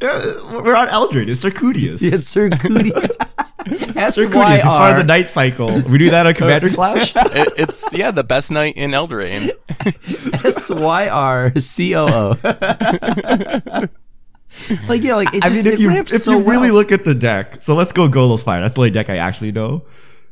[0.00, 1.28] Yeah, we're on Eldred.
[1.30, 2.02] It's Circudious.
[2.02, 3.49] Yeah, Circudious.
[3.66, 5.68] S Circudious is part of the night cycle.
[5.90, 7.14] We do that on Commander Clash.
[7.16, 9.50] It- it's yeah, the best night in Eldraine.
[10.44, 12.34] S Y R C O O.
[14.88, 16.90] Like yeah, like it I mean, if it you ramps if so you really look
[16.90, 18.60] at the deck, so let's go Golos Fire.
[18.60, 19.84] That's the only deck I actually know.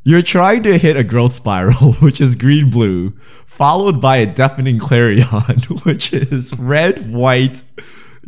[0.02, 3.10] You're trying to hit a growth spiral, which is green blue,
[3.46, 5.24] followed by a deafening clarion,
[5.84, 7.62] which is red white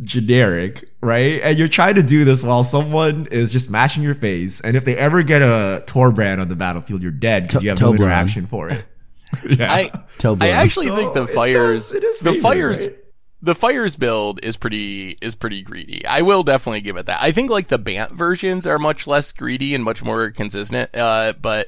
[0.01, 1.39] generic, right?
[1.43, 4.61] And you're trying to do this while someone is just mashing your face.
[4.61, 7.69] And if they ever get a Torbrand on the battlefield, you're dead because To- you
[7.69, 7.99] have no Toblerone.
[7.99, 8.85] interaction for it.
[9.49, 9.71] yeah.
[9.71, 9.91] I
[10.41, 12.97] I actually So think the it does- fires it is the favored, fires right?
[13.43, 16.05] the fires build is pretty is pretty greedy.
[16.05, 17.19] I will definitely give it that.
[17.21, 20.93] I think like the Bant versions are much less greedy and much more consistent.
[20.95, 21.67] Uh, but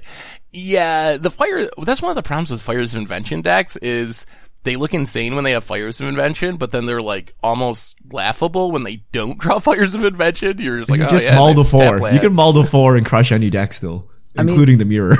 [0.51, 4.25] yeah, the fire that's one of the problems with fires of invention decks is
[4.63, 8.71] they look insane when they have fires of invention, but then they're like almost laughable
[8.71, 10.57] when they don't draw fires of invention.
[10.59, 11.83] You're just like, you oh, just yeah, mull the four.
[11.83, 12.37] You can lands.
[12.37, 15.15] mull the four and crush any deck still, mean- including the mirror.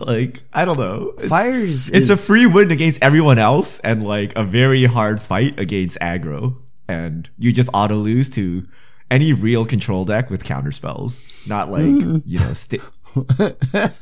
[0.06, 1.12] like I don't know.
[1.14, 5.60] It's- Fires It's a free win against everyone else, and like a very hard fight
[5.60, 6.56] against aggro,
[6.88, 8.66] and you just auto lose to
[9.10, 11.46] any real control deck with counter spells.
[11.48, 12.22] Not like mm.
[12.24, 12.80] you know, sti-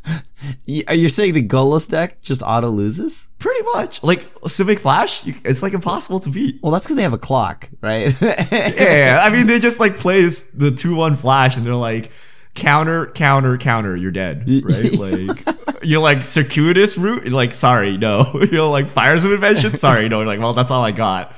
[0.67, 3.29] Y- Are you saying the Golos deck just auto loses?
[3.39, 5.25] pretty much like Simic Flash.
[5.27, 6.59] You, it's like impossible to beat.
[6.63, 8.15] Well, that's because they have a clock, right?
[8.21, 12.11] Yeah, I mean they just like plays the two one flash and they're like
[12.55, 14.93] counter, counter, counter, you're dead, right?
[14.99, 15.45] Like
[15.83, 18.25] you're like circuitous route, you're like sorry, no.
[18.51, 20.19] You're like fires of invention, sorry, no.
[20.19, 21.35] You're like, well, that's all I got.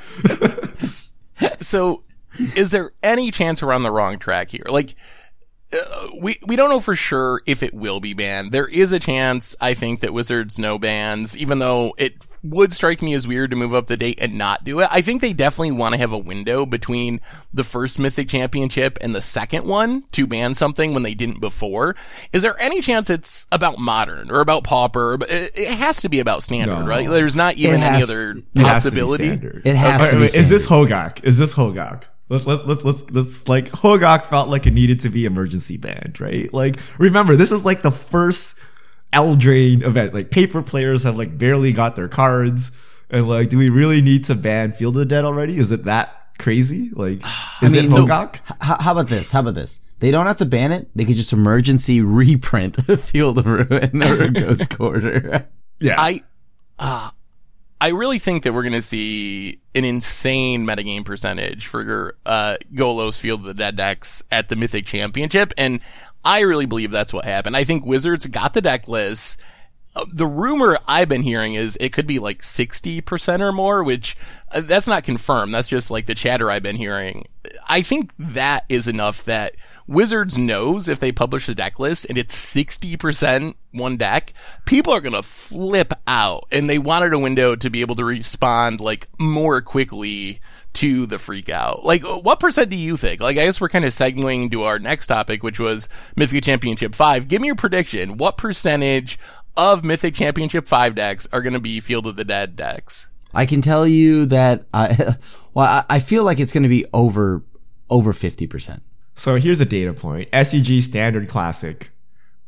[1.60, 2.02] So,
[2.56, 4.64] is there any chance we're on the wrong track here?
[4.68, 4.94] Like,
[5.72, 8.52] uh, we we don't know for sure if it will be banned.
[8.52, 13.00] There is a chance, I think, that Wizards no bans, even though it would strike
[13.02, 14.88] me as weird to move up the date and not do it.
[14.90, 17.20] I think they definitely want to have a window between
[17.54, 21.94] the first Mythic Championship and the second one to ban something when they didn't before.
[22.32, 25.16] Is there any chance it's about modern or about pauper?
[25.18, 26.84] But it, it has to be about standard, No.
[26.86, 27.08] right?
[27.08, 29.28] There's not even any other it It has to be possibility.
[29.64, 31.22] It has Uh, to be wait, Is this Hogak?
[31.22, 32.02] Is this Hogak?
[32.32, 36.18] Let's let's let's let's let's like Hogak felt like it needed to be emergency banned,
[36.20, 36.52] right?
[36.52, 38.58] Like remember, this is like the first
[39.12, 40.14] Eldraine event.
[40.14, 42.70] Like paper players have like barely got their cards,
[43.10, 45.58] and like, do we really need to ban Field of the Dead already?
[45.58, 46.88] Is it that crazy?
[46.94, 47.20] Like,
[47.62, 48.36] is mean, it so- Hogak?
[48.50, 49.30] H- how about this?
[49.32, 49.80] How about this?
[50.00, 50.88] They don't have to ban it.
[50.96, 55.46] They could just emergency reprint Field of Ruin or Ghost Quarter.
[55.80, 56.22] yeah, I,
[56.78, 57.10] uh,
[57.82, 63.20] I really think that we're going to see an insane metagame percentage for uh, Golos
[63.20, 65.80] Field of the Dead decks at the Mythic Championship, and
[66.24, 67.56] I really believe that's what happened.
[67.56, 69.42] I think Wizards got the deck list.
[69.96, 74.16] Uh, The rumor I've been hearing is it could be like 60% or more, which
[74.52, 75.52] uh, that's not confirmed.
[75.52, 77.26] That's just like the chatter I've been hearing.
[77.68, 82.16] I think that is enough that Wizards knows if they publish the deck list and
[82.16, 84.32] it's 60% one deck,
[84.64, 88.04] people are going to flip out and they wanted a window to be able to
[88.04, 90.40] respond like more quickly
[90.74, 91.84] to the freak out.
[91.84, 93.20] Like, what percent do you think?
[93.20, 96.94] Like, I guess we're kind of segueing to our next topic, which was Mythic Championship
[96.94, 97.28] 5.
[97.28, 98.16] Give me your prediction.
[98.16, 99.18] What percentage
[99.56, 103.08] of Mythic Championship 5 decks are going to be Field of the Dead decks?
[103.34, 105.14] I can tell you that I,
[105.54, 107.42] well, I feel like it's going to be over,
[107.90, 108.80] over 50%.
[109.14, 110.30] So here's a data point.
[110.32, 111.90] SEG Standard Classic.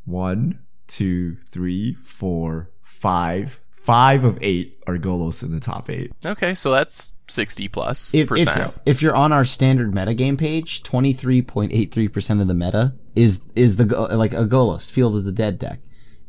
[0.04, 3.60] One, two, three, four, five.
[3.70, 6.10] Five of eight are Golos in the top eight.
[6.24, 8.78] Okay, so that's 60 plus If, if, percent.
[8.86, 13.84] if you're on our standard metagame page, 23.83% of the meta is, is the,
[14.16, 15.80] like a Golos, Field of the Dead deck.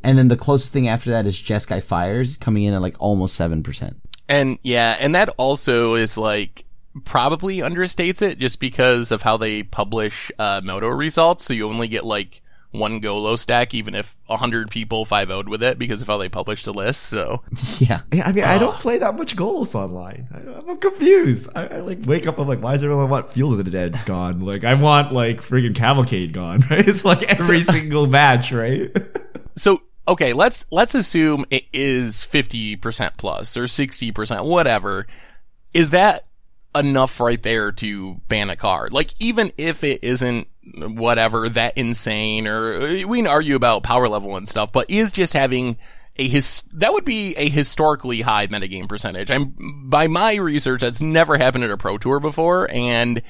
[0.04, 3.40] And then the closest thing after that is Jeskai Fires coming in at like almost
[3.40, 3.96] 7%.
[4.28, 6.66] And yeah, and that also is like
[7.04, 11.46] probably understates it just because of how they publish uh, Moto results.
[11.46, 15.50] So you only get like one Golo stack, even if a hundred people five would
[15.50, 17.04] with it because of how they publish the list.
[17.04, 17.42] So
[17.80, 18.02] Yeah.
[18.12, 20.28] Yeah, I mean, I don't play that much Golos online.
[20.34, 21.50] I, I'm confused.
[21.56, 22.38] I, I like wake up.
[22.38, 24.42] I'm like, why does everyone want Field of the Dead gone?
[24.42, 26.62] Like, I want like friggin' Cavalcade gone.
[26.70, 26.88] Right?
[26.88, 28.90] It's like every single match, right?
[29.56, 35.06] so okay, let's let's assume it is fifty percent plus or sixty percent, whatever.
[35.74, 36.24] Is that
[36.76, 38.94] enough right there to ban a card.
[38.94, 44.36] Like, even if it isn't whatever that insane or we can argue about power level
[44.36, 45.78] and stuff, but is just having
[46.18, 49.30] a his, that would be a historically high metagame percentage.
[49.30, 49.56] I'm,
[49.88, 52.70] by my research, that's never happened at a pro tour before.
[52.72, 53.22] And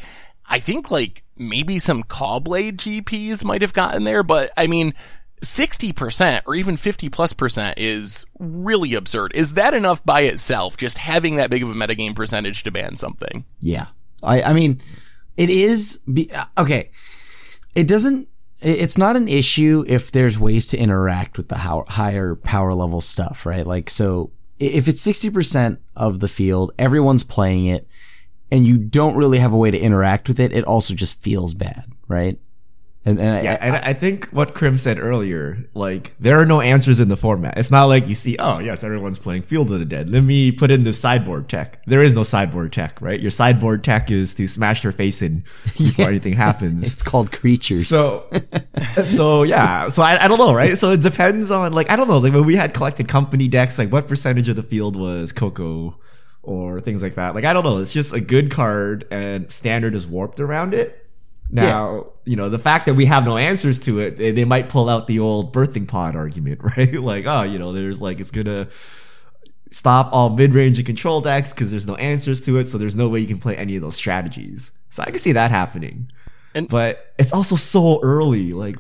[0.47, 4.93] I think like maybe some Caw-Blade GPs might have gotten there, but I mean,
[5.41, 9.35] 60% or even 50 plus percent is really absurd.
[9.35, 12.95] Is that enough by itself, just having that big of a metagame percentage to ban
[12.95, 13.45] something?
[13.59, 13.87] Yeah.
[14.23, 14.81] I, I mean,
[15.37, 16.89] it is, be, uh, okay.
[17.75, 18.27] It doesn't,
[18.61, 23.45] it's not an issue if there's ways to interact with the higher power level stuff,
[23.45, 23.67] right?
[23.67, 27.87] Like, so if it's 60% of the field, everyone's playing it,
[28.51, 31.53] and you don't really have a way to interact with it, it also just feels
[31.53, 32.39] bad, right?
[33.07, 36.59] And, and yeah, I, and I think what Crim said earlier, like there are no
[36.59, 37.55] answers in the format.
[37.55, 40.09] It's not like you see, oh yes, everyone's playing Field of the Dead.
[40.09, 41.85] Let me put in this sideboard tech.
[41.85, 43.19] There is no sideboard tech, right?
[43.19, 46.09] Your sideboard tech is to smash their face in before yeah.
[46.09, 46.91] anything happens.
[46.93, 47.89] It's called creatures.
[47.89, 48.23] So,
[49.03, 49.87] so yeah.
[49.89, 50.75] So I, I don't know, right?
[50.75, 52.17] So it depends on like I don't know.
[52.17, 55.99] Like when we had collected company decks, like what percentage of the field was Coco
[56.41, 57.35] or things like that.
[57.35, 57.77] Like I don't know.
[57.77, 61.04] It's just a good card, and standard is warped around it
[61.49, 62.01] now, yeah.
[62.25, 64.89] you know, the fact that we have no answers to it, they, they might pull
[64.89, 66.93] out the old birthing pod argument, right?
[66.93, 68.67] like, oh, you know, there's like, it's gonna
[69.69, 73.09] stop all mid-range and control decks because there's no answers to it, so there's no
[73.09, 74.71] way you can play any of those strategies.
[74.89, 76.09] So I can see that happening.
[76.53, 78.77] And but it's also so early, like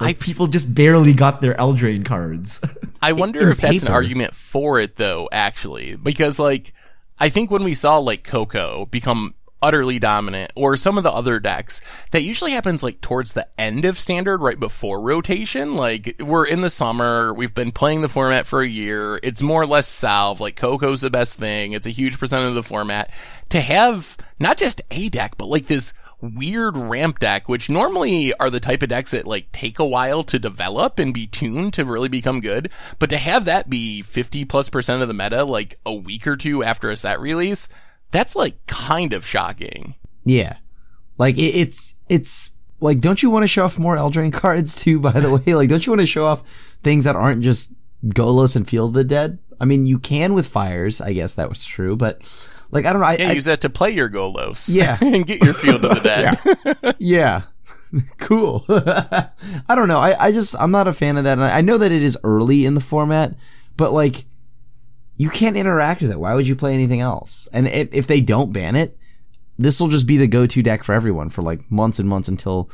[0.00, 2.60] like I, people just barely got their Eldraine cards.
[3.00, 5.96] I wonder if that's an argument for it though, actually.
[5.96, 6.72] Because like
[7.18, 11.38] I think when we saw like Coco become utterly dominant, or some of the other
[11.40, 15.74] decks, that usually happens like towards the end of standard, right before rotation.
[15.74, 19.62] Like we're in the summer, we've been playing the format for a year, it's more
[19.62, 23.10] or less salve, like Coco's the best thing, it's a huge percent of the format.
[23.50, 28.50] To have not just a deck, but like this weird ramp deck, which normally are
[28.50, 31.84] the type of decks that like take a while to develop and be tuned to
[31.84, 32.70] really become good.
[32.98, 36.36] But to have that be 50 plus percent of the meta like a week or
[36.36, 37.68] two after a set release,
[38.14, 39.96] that's like kind of shocking.
[40.24, 40.56] Yeah.
[41.18, 45.00] Like it, it's, it's like, don't you want to show off more Eldraine cards too,
[45.00, 45.54] by the way?
[45.54, 46.42] Like, don't you want to show off
[46.82, 47.74] things that aren't just
[48.06, 49.38] Golos and Field of the Dead?
[49.60, 51.00] I mean, you can with fires.
[51.00, 52.22] I guess that was true, but
[52.70, 53.08] like, I don't know.
[53.08, 54.68] I, yeah, I, use that to play your Golos.
[54.70, 54.96] Yeah.
[55.00, 56.94] and get your Field of the Dead.
[56.98, 57.42] yeah.
[57.92, 58.00] yeah.
[58.18, 58.64] cool.
[58.68, 59.98] I don't know.
[59.98, 61.38] I, I just, I'm not a fan of that.
[61.38, 63.34] And I know that it is early in the format,
[63.76, 64.24] but like,
[65.16, 66.20] you can't interact with it.
[66.20, 67.48] Why would you play anything else?
[67.52, 68.96] And it, if they don't ban it,
[69.58, 72.70] this will just be the go-to deck for everyone for like months and months until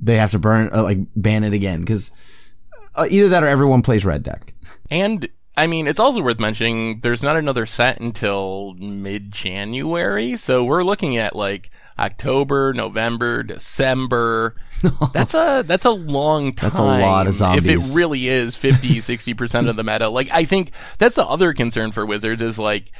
[0.00, 1.80] they have to burn, uh, like ban it again.
[1.80, 2.12] Because
[2.94, 4.54] uh, either that or everyone plays red deck.
[4.90, 10.36] And I mean, it's also worth mentioning there's not another set until mid January.
[10.36, 14.56] So we're looking at like October, November, December.
[15.14, 16.68] That's a, that's a long time.
[16.68, 17.66] That's a lot of zombies.
[17.66, 20.10] If it really is 50, 60% of the meta.
[20.10, 22.90] Like, I think that's the other concern for Wizards is like,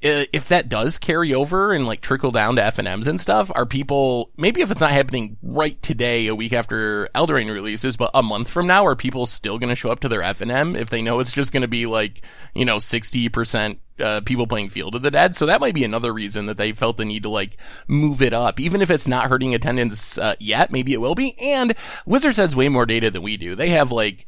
[0.00, 4.30] if that does carry over and like trickle down to FNMs and stuff, are people,
[4.36, 8.50] maybe if it's not happening right today, a week after Eldraine releases, but a month
[8.50, 11.18] from now, are people still going to show up to their FNM if they know
[11.18, 12.22] it's just going to be like,
[12.54, 15.34] you know, 60% uh, people playing Field of the Dead.
[15.34, 17.56] So that might be another reason that they felt the need to like
[17.88, 20.70] move it up, even if it's not hurting attendance uh, yet.
[20.70, 21.34] Maybe it will be.
[21.42, 21.74] And
[22.06, 23.56] Wizards has way more data than we do.
[23.56, 24.26] They have like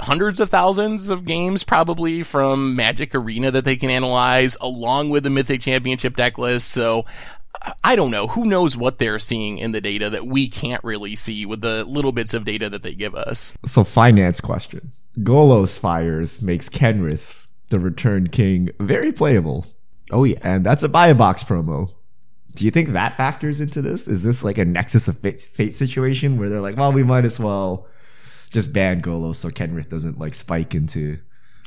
[0.00, 5.24] hundreds of thousands of games probably from Magic Arena that they can analyze along with
[5.24, 6.68] the Mythic Championship deck list.
[6.68, 7.04] So
[7.82, 8.26] I don't know.
[8.28, 11.84] Who knows what they're seeing in the data that we can't really see with the
[11.84, 13.56] little bits of data that they give us.
[13.64, 14.92] So finance question.
[15.18, 19.66] Golos Fires makes Kenrith, the return King, very playable.
[20.12, 20.38] Oh yeah.
[20.42, 21.90] And that's a buy a box promo.
[22.56, 24.06] Do you think that factors into this?
[24.06, 27.24] Is this like a Nexus of Fate, fate situation where they're like, well, we might
[27.24, 27.86] as well
[28.54, 31.18] just ban Golos so Kenrith doesn't like spike into.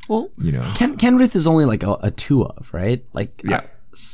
[0.09, 3.03] Well, you know, Ken Kenrith is only like a, a two of right.
[3.13, 3.61] Like yeah.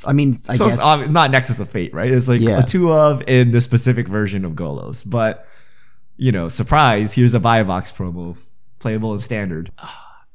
[0.06, 2.10] I, I mean, I so guess it's not Nexus of Fate, right?
[2.10, 2.60] It's like yeah.
[2.60, 5.48] a two of in the specific version of Golos, but
[6.18, 7.14] you know, surprise!
[7.14, 8.36] Here's a buy box promo,
[8.80, 9.72] playable and standard.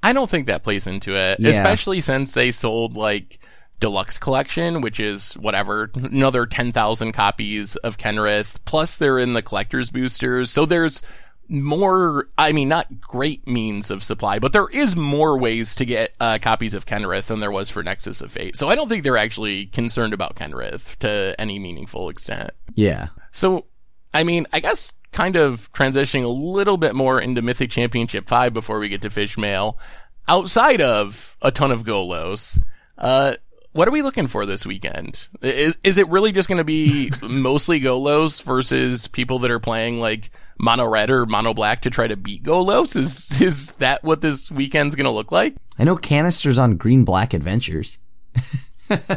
[0.03, 1.51] I don't think that plays into it, yeah.
[1.51, 3.41] especially since they sold like
[3.81, 9.91] deluxe collection, which is whatever, another 10,000 copies of Kenrith, plus they're in the collector's
[9.91, 10.51] boosters.
[10.51, 11.09] So there's
[11.49, 16.13] more, I mean, not great means of supply, but there is more ways to get
[16.21, 18.57] uh, copies of Kenrith than there was for Nexus of Fate.
[18.57, 22.51] So I don't think they're actually concerned about Kenrith to any meaningful extent.
[22.75, 23.07] Yeah.
[23.31, 23.65] So,
[24.13, 28.53] I mean, I guess kind of transitioning a little bit more into Mythic Championship 5
[28.53, 29.79] before we get to Fish Mail.
[30.27, 32.63] Outside of a ton of Golos,
[32.99, 33.35] uh,
[33.79, 35.29] what are we looking for this weekend?
[35.41, 40.01] Is is it really just going to be mostly Golos versus people that are playing
[40.01, 42.97] like mono red or mono black to try to beat Golos?
[42.97, 45.55] Is is that what this weekend's going to look like?
[45.79, 48.01] I know Kanister's on green black adventures.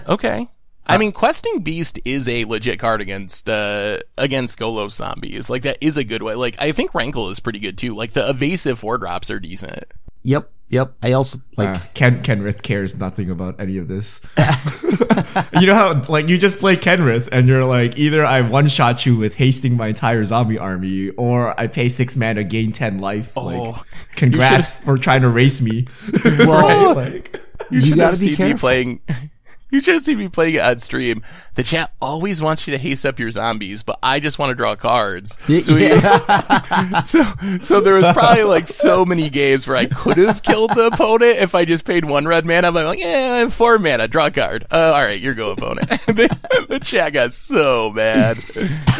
[0.09, 0.47] Okay.
[0.85, 5.49] I mean, questing beast is a legit card against uh against Golos zombies.
[5.49, 6.35] Like that is a good way.
[6.35, 7.95] Like I think Rankle is pretty good too.
[7.95, 9.85] Like the evasive four drops are decent.
[10.23, 10.93] Yep, yep.
[11.03, 14.21] I also like Uh, Ken Kenrith cares nothing about any of this.
[15.59, 19.05] you know how like you just play Kenrith and you're like either I one shot
[19.05, 23.33] you with hasting my entire zombie army or I pay six mana gain ten life.
[23.37, 23.43] Oh.
[23.45, 23.75] like
[24.15, 25.85] congrats for trying to race me.
[26.39, 28.59] Well, like You, You should gotta have be seen me careful.
[28.59, 29.01] playing.
[29.71, 31.23] You should have seen me playing it on stream.
[31.55, 34.55] The chat always wants you to haste up your zombies, but I just want to
[34.55, 35.37] draw cards.
[35.39, 35.89] So, we-
[37.03, 37.21] so,
[37.61, 41.37] so there was probably like so many games where I could have killed the opponent
[41.41, 42.67] if I just paid one red mana.
[42.67, 44.65] I'm like, yeah, I have four mana, draw a card.
[44.71, 45.89] Uh, all right, your go, opponent.
[46.07, 48.37] the, the chat got so mad.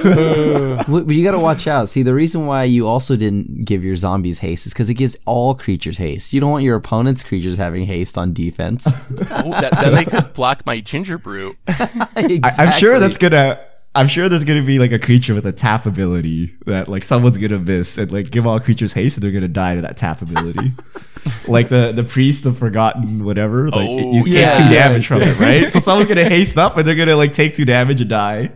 [0.04, 1.88] But but you got to watch out.
[1.88, 5.16] See, the reason why you also didn't give your zombies haste is because it gives
[5.26, 6.34] all creatures haste.
[6.34, 8.88] You don't want your opponent's creatures having haste on defense.
[9.12, 11.56] Oh, that, then they could block my Gingerbrute.
[11.68, 12.40] exactly.
[12.44, 13.60] I, I'm sure that's gonna.
[13.94, 17.38] I'm sure there's gonna be like a creature with a tap ability that like someone's
[17.38, 20.22] gonna miss and like give all creatures haste and they're gonna die to that tap
[20.22, 20.70] ability.
[21.48, 23.68] like the the priest of forgotten whatever.
[23.70, 24.54] Like Oh, you take yeah.
[24.54, 25.70] two damage from it, right?
[25.70, 28.52] so someone's gonna haste up and they're gonna like take two damage and die.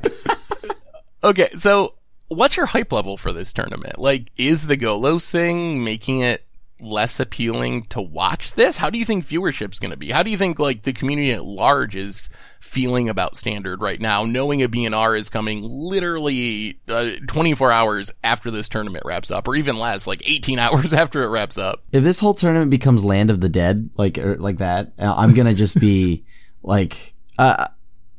[1.24, 1.96] Okay, so
[2.30, 3.98] what's your hype level for this tournament?
[4.00, 6.45] Like, is the Golos thing making it
[6.82, 8.78] less appealing to watch this?
[8.78, 10.12] How do you think viewership's going to be?
[10.12, 14.26] How do you think like the community at large is feeling about standard right now,
[14.26, 19.56] knowing a BNR is coming literally uh, 24 hours after this tournament wraps up, or
[19.56, 21.84] even less, like 18 hours after it wraps up?
[21.92, 25.34] if this whole tournament becomes Land of the Dead, like or like that, uh, I'm
[25.34, 26.26] gonna just be
[26.64, 27.68] like, uh,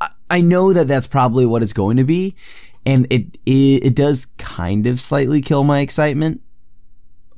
[0.01, 2.35] I- I know that that's probably what it's going to be,
[2.87, 6.41] and it, it it does kind of slightly kill my excitement,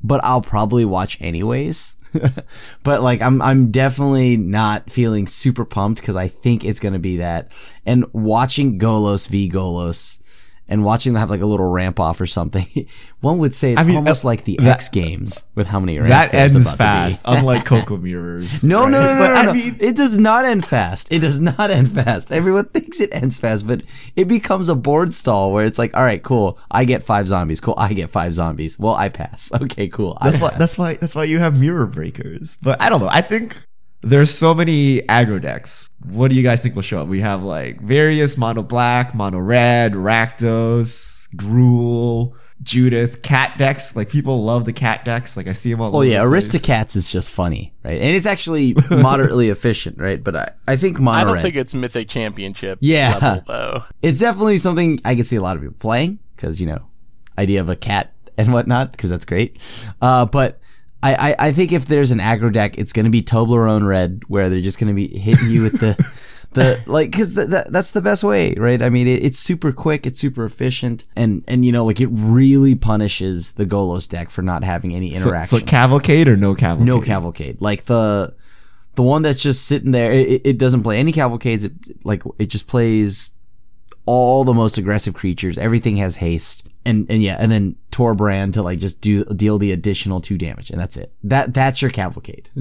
[0.03, 1.97] but I'll probably watch anyways.
[2.83, 7.17] but like, I'm I'm definitely not feeling super pumped because I think it's gonna be
[7.17, 10.25] that, and watching Golos v Golos.
[10.69, 12.63] And watching them have like a little ramp off or something,
[13.21, 15.79] one would say it's I mean, almost uh, like the that- X Games with how
[15.79, 16.83] many ramps That ends about to be.
[16.83, 18.63] fast, unlike Coco Mirrors.
[18.63, 19.03] No, no, right?
[19.05, 21.11] no, no, But no, I mean, it does not end fast.
[21.11, 22.31] It does not end fast.
[22.31, 23.81] Everyone thinks it ends fast, but
[24.15, 26.59] it becomes a board stall where it's like, all right, cool.
[26.69, 27.59] I get five zombies.
[27.61, 27.75] Cool.
[27.77, 28.79] I get five zombies.
[28.79, 29.51] Well, I pass.
[29.61, 30.17] Okay, cool.
[30.21, 32.57] I That's why that's why that's why you have mirror breakers.
[32.61, 33.09] But I don't know.
[33.09, 33.57] I think
[34.01, 35.89] there's so many aggro decks.
[36.05, 37.07] What do you guys think will show up?
[37.07, 42.33] We have like various mono black, mono red, Rakdos, Gruul,
[42.63, 43.95] Judith, cat decks.
[43.95, 45.35] Like people love the cat decks.
[45.37, 45.95] Like I see them all.
[45.95, 46.47] Oh yeah, the place.
[46.55, 47.99] Aristocats is just funny, right?
[48.01, 50.23] And it's actually moderately efficient, right?
[50.23, 53.17] But I, I think Mono I don't Red- think it's Mythic Championship Yeah.
[53.21, 53.83] level, though.
[54.01, 56.81] it's definitely something I can see a lot of people playing because you know,
[57.37, 59.57] idea of a cat and whatnot because that's great.
[60.01, 60.59] Uh, but
[61.01, 64.23] I, I, I think if there's an aggro deck, it's going to be Toblerone Red
[64.27, 66.25] where they're just going to be hitting you with the.
[66.51, 68.81] The like, cause th- th- that's the best way, right?
[68.81, 72.07] I mean, it, it's super quick, it's super efficient, and and you know, like it
[72.07, 75.59] really punishes the Golos deck for not having any So, interaction.
[75.59, 76.87] so cavalcade or no cavalcade?
[76.87, 77.61] No cavalcade.
[77.61, 78.33] Like the
[78.95, 80.11] the one that's just sitting there.
[80.11, 81.65] It, it doesn't play any cavalcades.
[81.65, 81.73] It,
[82.03, 83.35] like it just plays
[84.07, 85.55] all the most aggressive creatures.
[85.59, 89.71] Everything has haste, and and yeah, and then Torbrand to like just do deal the
[89.71, 91.13] additional two damage, and that's it.
[91.23, 92.49] That that's your cavalcade.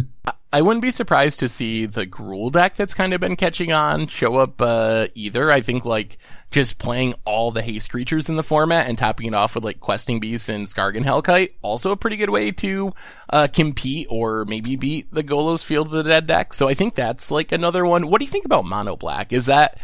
[0.50, 4.06] I wouldn't be surprised to see the Gruul deck that's kind of been catching on
[4.06, 5.52] show up uh, either.
[5.52, 6.16] I think like
[6.50, 9.78] just playing all the haste creatures in the format and topping it off with like
[9.78, 12.92] Questing beasts and Skarrgan Hellkite, also a pretty good way to
[13.28, 16.54] uh, compete or maybe beat the Golos Field of the Dead deck.
[16.54, 18.08] So I think that's like another one.
[18.08, 19.34] What do you think about Mono Black?
[19.34, 19.78] Is that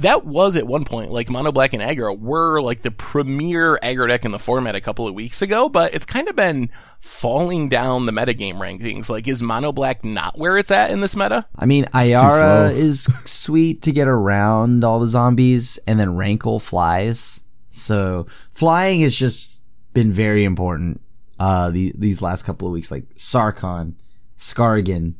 [0.00, 4.08] that was at one point like Mono Black and Aggro were like the premier aggro
[4.08, 7.68] deck in the format a couple of weeks ago, but it's kind of been falling
[7.68, 9.08] down the metagame rankings.
[9.10, 11.46] Like, is Mono Black not where it's at in this meta?
[11.56, 17.44] I mean, Ayara is sweet to get around all the zombies, and then Rankle flies.
[17.66, 21.00] So flying has just been very important.
[21.38, 23.94] Uh, the, these last couple of weeks, like Sarkhan,
[24.38, 25.14] Skarrgan,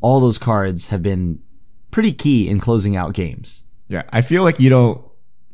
[0.00, 1.40] all those cards have been
[1.90, 3.63] pretty key in closing out games.
[3.88, 5.04] Yeah, I feel like you don't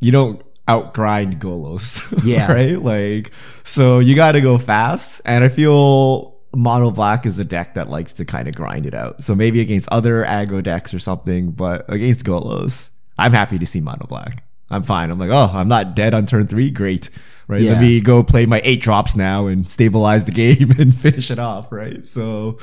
[0.01, 2.01] you don't outgrind Golos.
[2.25, 2.53] Yeah.
[2.53, 2.79] right?
[2.79, 3.33] Like
[3.65, 7.89] so you got to go fast, and I feel Mono Black is a deck that
[7.91, 9.21] likes to kind of grind it out.
[9.23, 13.81] So maybe against other aggro decks or something, but against Golos, I'm happy to see
[13.81, 14.45] Mono Black.
[14.73, 15.11] I'm fine.
[15.11, 16.71] I'm like, oh, I'm not dead on turn three.
[16.71, 17.11] Great.
[17.49, 17.61] Right.
[17.63, 17.73] Yeah.
[17.73, 21.41] Let me go play my eight drops now and stabilize the game and finish it
[21.41, 21.73] off.
[21.73, 22.07] Right.
[22.07, 22.59] So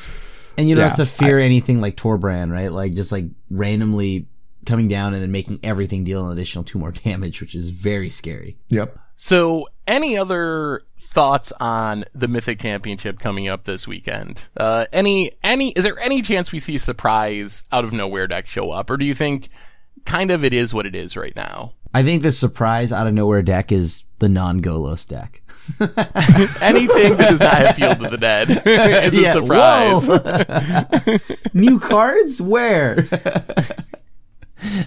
[0.58, 2.72] And you don't Yeah, have to fear anything like Torbrand, right?
[2.72, 4.28] Like just like randomly
[4.68, 8.10] coming down and then making everything deal an additional two more damage, which is very
[8.10, 8.58] scary.
[8.70, 9.00] Yep.
[9.16, 14.48] So, any other thoughts on the Mythic Championship coming up this weekend?
[14.56, 18.46] Uh, any, any, is there any chance we see a surprise out of nowhere deck
[18.46, 18.92] show up?
[18.92, 19.50] Or do you think
[20.06, 21.74] kind of it is what it is right now?
[21.96, 25.42] I think the surprise out of nowhere deck is the non Golos deck.
[26.62, 28.50] Anything that does not have Field of the Dead
[29.06, 29.32] is a Yeah,
[31.34, 31.54] surprise.
[31.56, 32.42] New cards?
[32.42, 32.98] Where?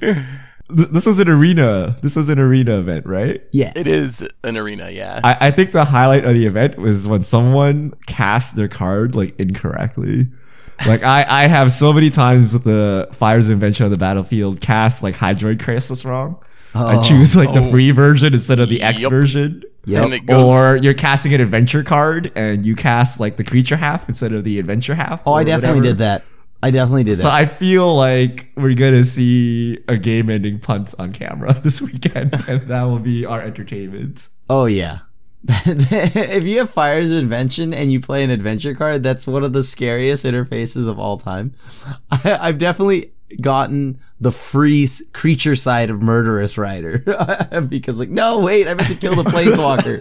[0.77, 1.97] Th- This was an arena.
[2.03, 3.43] This was an arena event, right?
[3.53, 3.73] yeah.
[3.75, 5.21] It is an arena, yeah.
[5.25, 9.39] I, I think the highlight of the event was when someone cast their card like
[9.39, 10.29] incorrectly.
[10.87, 15.03] Like I, I have so many times with the Fires Invention on the battlefield cast
[15.03, 16.43] like Hydroid Krasis wrong.
[16.75, 17.03] I oh.
[17.03, 17.71] choose like the oh.
[17.71, 19.11] free version instead of the X Yep.
[19.11, 19.63] version.
[19.87, 20.05] Yep.
[20.05, 23.77] And it goes, Or you're casting an adventure card and you cast like the creature
[23.77, 25.23] half instead of the adventure half.
[25.27, 25.97] Oh, I definitely whatever.
[25.97, 26.23] did that.
[26.63, 27.31] I definitely did So.
[27.31, 32.85] I feel like we're gonna see a game-ending punt on camera this weekend, and that
[32.85, 34.29] will be our entertainment.
[34.49, 34.99] Oh yeah.
[35.49, 39.55] if you have Fires of Invention and you play an adventure card, that's one of
[39.55, 41.55] the scariest interfaces of all time.
[42.11, 46.99] I, I've definitely gotten the free creature side of Murderous Rider
[47.69, 50.01] because like, no, wait, I meant to kill the Planeswalker.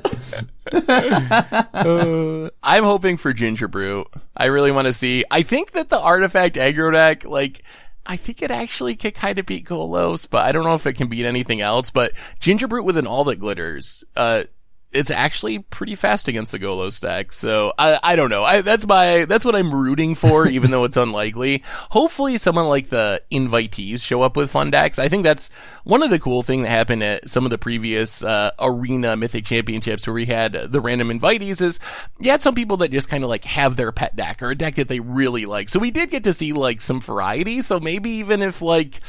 [2.63, 4.05] I'm hoping for Gingerbrute.
[4.35, 5.23] I really want to see.
[5.29, 7.63] I think that the artifact aggro deck, like,
[8.05, 10.93] I think it actually could kind of beat Golos, but I don't know if it
[10.93, 11.91] can beat anything else.
[11.91, 14.43] But Gingerbrute with an all that glitters, uh,
[14.91, 17.31] it's actually pretty fast against the Golos stack.
[17.31, 18.43] So I, I don't know.
[18.43, 21.63] I, that's my, that's what I'm rooting for, even though it's unlikely.
[21.91, 24.97] Hopefully someone like the invitees show up with fun decks.
[24.97, 28.23] I think that's one of the cool thing that happened at some of the previous,
[28.23, 31.79] uh, arena mythic championships where we had the random invitees is
[32.19, 34.55] you had some people that just kind of like have their pet deck or a
[34.55, 35.69] deck that they really like.
[35.69, 37.61] So we did get to see like some variety.
[37.61, 38.99] So maybe even if like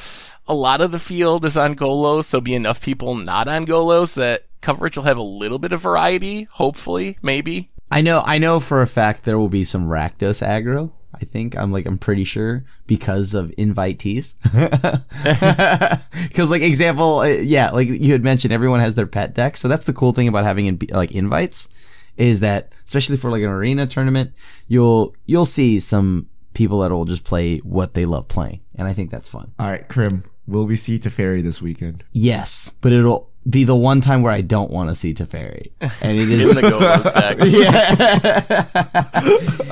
[0.46, 4.16] a lot of the field is on Golos, so be enough people not on Golos
[4.16, 7.70] that coverage will have a little bit of variety, hopefully, maybe.
[7.90, 10.92] I know, I know for a fact there will be some Rakdos aggro.
[11.12, 14.36] I think I'm like I'm pretty sure because of invitees.
[16.28, 19.56] Because like example, uh, yeah, like you had mentioned, everyone has their pet deck.
[19.56, 21.68] So that's the cool thing about having in, like invites
[22.16, 24.32] is that especially for like an arena tournament,
[24.68, 28.92] you'll you'll see some people that will just play what they love playing, and I
[28.92, 29.52] think that's fun.
[29.58, 32.04] All right, Crim, will we see Teferi this weekend?
[32.12, 36.18] Yes, but it'll be the one time where I don't want to see Teferi, and
[36.18, 37.12] it is In the Golos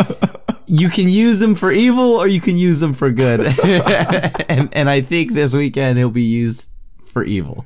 [0.09, 0.59] decks.
[0.67, 3.41] you can use them for evil or you can use them for good.
[4.49, 7.65] and and I think this weekend he'll be used for evil.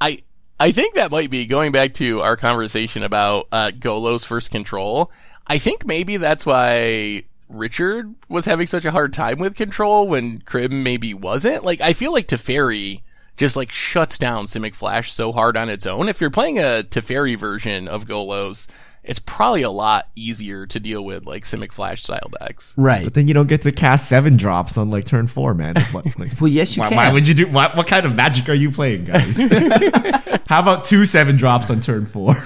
[0.00, 0.22] I
[0.60, 5.10] I think that might be going back to our conversation about uh, Golos first control.
[5.46, 10.40] I think maybe that's why Richard was having such a hard time with control when
[10.40, 11.64] Crim maybe wasn't.
[11.64, 13.02] Like I feel like Teferi
[13.38, 16.08] just like shuts down Simic Flash so hard on its own.
[16.10, 18.68] If you're playing a Teferi version of Golos,
[19.04, 22.74] it's probably a lot easier to deal with like Simic Flash style decks.
[22.76, 23.04] right.
[23.04, 25.76] But then you don't get to cast seven drops on like turn four, man.
[25.92, 26.96] What, like, Well, yes, you why, can.
[26.96, 27.46] why would you do?
[27.46, 29.38] What, what kind of magic are you playing, guys?
[30.48, 32.34] How about two seven drops on turn four?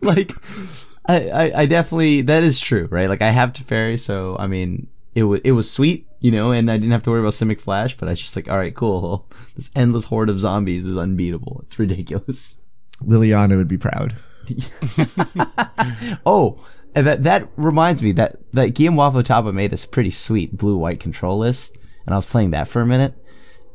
[0.00, 0.30] like
[1.08, 3.08] I, I I definitely that is true, right?
[3.08, 6.70] Like I have Teferi, so I mean it was it was sweet, you know, and
[6.70, 8.74] I didn't have to worry about Simic Flash, but I was just like, all right,
[8.74, 9.00] cool.
[9.00, 11.62] Well, this endless horde of zombies is unbeatable.
[11.64, 12.60] It's ridiculous.
[13.02, 14.14] Liliana would be proud.
[16.26, 16.64] Oh,
[16.94, 20.98] and that that reminds me that that Guillaume Wafo made a pretty sweet blue white
[20.98, 23.14] control list, and I was playing that for a minute,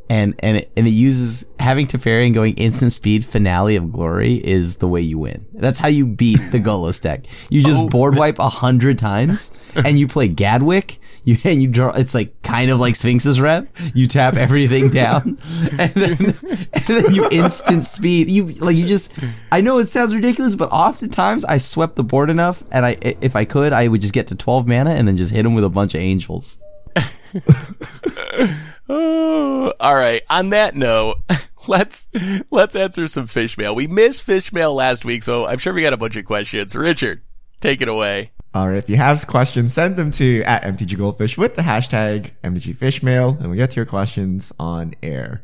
[0.09, 4.33] and and it, and it uses having Teferi and going instant speed finale of glory
[4.33, 5.45] is the way you win.
[5.53, 7.25] That's how you beat the Golos deck.
[7.49, 7.89] You just oh.
[7.89, 10.99] board wipe a hundred times, and you play Gadwick.
[11.23, 11.91] You and you draw.
[11.91, 13.67] It's like kind of like Sphinx's rep.
[13.93, 15.37] You tap everything down,
[15.79, 18.29] and then and then you instant speed.
[18.29, 19.23] You like you just.
[19.51, 23.35] I know it sounds ridiculous, but oftentimes I swept the board enough, and I if
[23.35, 25.63] I could, I would just get to twelve mana and then just hit him with
[25.63, 26.61] a bunch of angels.
[28.93, 30.21] Oh, all right.
[30.29, 31.19] On that note,
[31.69, 32.09] let's
[32.51, 33.73] let's answer some fish mail.
[33.73, 36.75] We missed fish mail last week, so I'm sure we got a bunch of questions.
[36.75, 37.21] Richard,
[37.61, 38.31] take it away.
[38.53, 42.75] Right, if you have questions, send them to at MTG Goldfish with the hashtag MTG
[42.75, 45.41] Fishmail, and we get to your questions on air.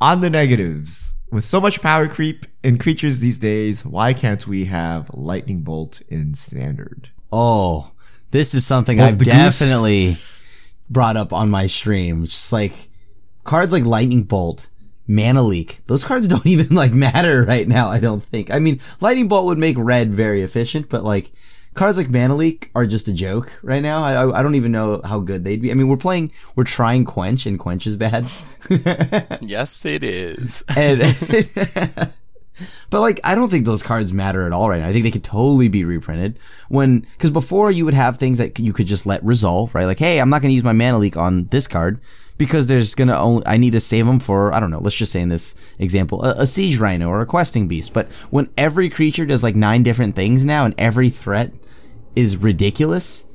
[0.00, 4.66] On the negatives, with so much power creep in creatures these days, why can't we
[4.66, 7.08] have Lightning Bolt in Standard?
[7.32, 7.90] Oh,
[8.30, 10.16] this is something Well, I've the goose- definitely
[10.90, 12.24] brought up on my stream.
[12.26, 12.88] Just like
[13.42, 14.68] cards like Lightning Bolt,
[15.08, 15.80] Mana Leak.
[15.86, 17.88] Those cards don't even like matter right now.
[17.88, 18.52] I don't think.
[18.52, 21.32] I mean, Lightning Bolt would make red very efficient, but like
[21.74, 24.02] cards like Mana Leak are just a joke right now.
[24.02, 25.70] I, I, don't even know how good they'd be.
[25.70, 28.26] I mean, we're playing, we're trying Quench, and Quench is bad.
[29.42, 30.64] Yes, it is.
[30.76, 31.00] and
[32.90, 34.88] but like I don't think those cards matter at all right now.
[34.88, 38.58] I think they could totally be reprinted when because before you would have things that
[38.58, 39.86] you could just let resolve right.
[39.86, 42.00] Like hey, I'm not going to use my mana leak on this card
[42.38, 44.80] because there's gonna only I need to save them for I don't know.
[44.80, 47.92] Let's just say in this example a, a siege rhino or a questing beast.
[47.92, 51.52] But when every creature does like nine different things now and every threat
[52.16, 53.26] is ridiculous,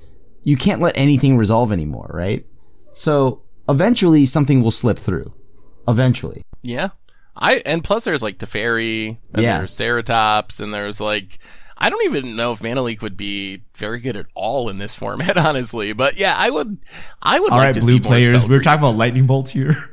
[0.44, 2.46] you can't let anything resolve anymore, right?
[2.94, 5.34] So eventually something will slip through.
[5.88, 6.44] Eventually.
[6.64, 6.90] Yeah.
[7.36, 9.60] I and plus there's like Teferi and Yeah.
[9.60, 11.40] there's Ceratops and there's like
[11.78, 14.94] I don't even know if Mana Leak would be very good at all in this
[14.96, 15.94] format, honestly.
[15.94, 16.78] But yeah, I would
[17.22, 18.42] I would All like right, to blue see more players.
[18.42, 19.74] spell We're talking about lightning bolts here.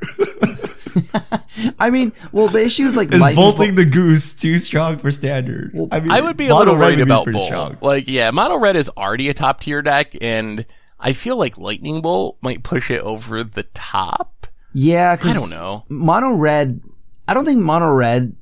[1.79, 5.11] I mean, well, the issue is like Is lightning bolting the goose too strong for
[5.11, 5.73] standard?
[5.91, 7.47] I mean, I would be a little red worried about pretty Bolt.
[7.47, 7.77] strong.
[7.81, 10.67] Like, yeah, Mono Red is already a top tier deck, and
[10.99, 14.47] I feel like Lightning Bolt might push it over the top.
[14.73, 15.85] Yeah, cause I don't know.
[15.89, 16.83] Mono red.
[17.27, 18.37] I don't think mono red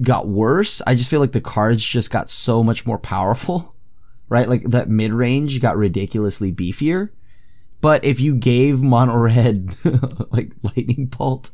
[0.00, 0.80] got worse.
[0.86, 3.74] I just feel like the cards just got so much more powerful,
[4.28, 4.48] right?
[4.48, 7.10] Like that mid range got ridiculously beefier.
[7.80, 9.74] But if you gave mono red
[10.30, 11.50] like lightning bolt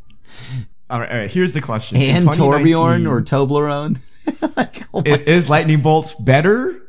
[0.91, 1.30] All right, all right.
[1.30, 3.99] Here's the question: and 2019, Torbjorn or Toblerone,
[4.57, 6.82] like, oh my- is lightning bolt better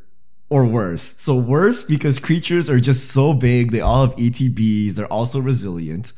[0.50, 1.02] or worse?
[1.02, 3.72] So worse because creatures are just so big.
[3.72, 4.96] They all have ETBs.
[4.96, 6.14] They're also resilient.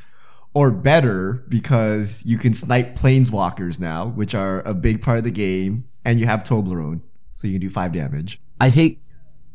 [0.53, 5.31] Or better because you can snipe planeswalkers now, which are a big part of the
[5.31, 6.99] game, and you have Toblerone,
[7.31, 8.37] so you can do five damage.
[8.59, 8.99] I think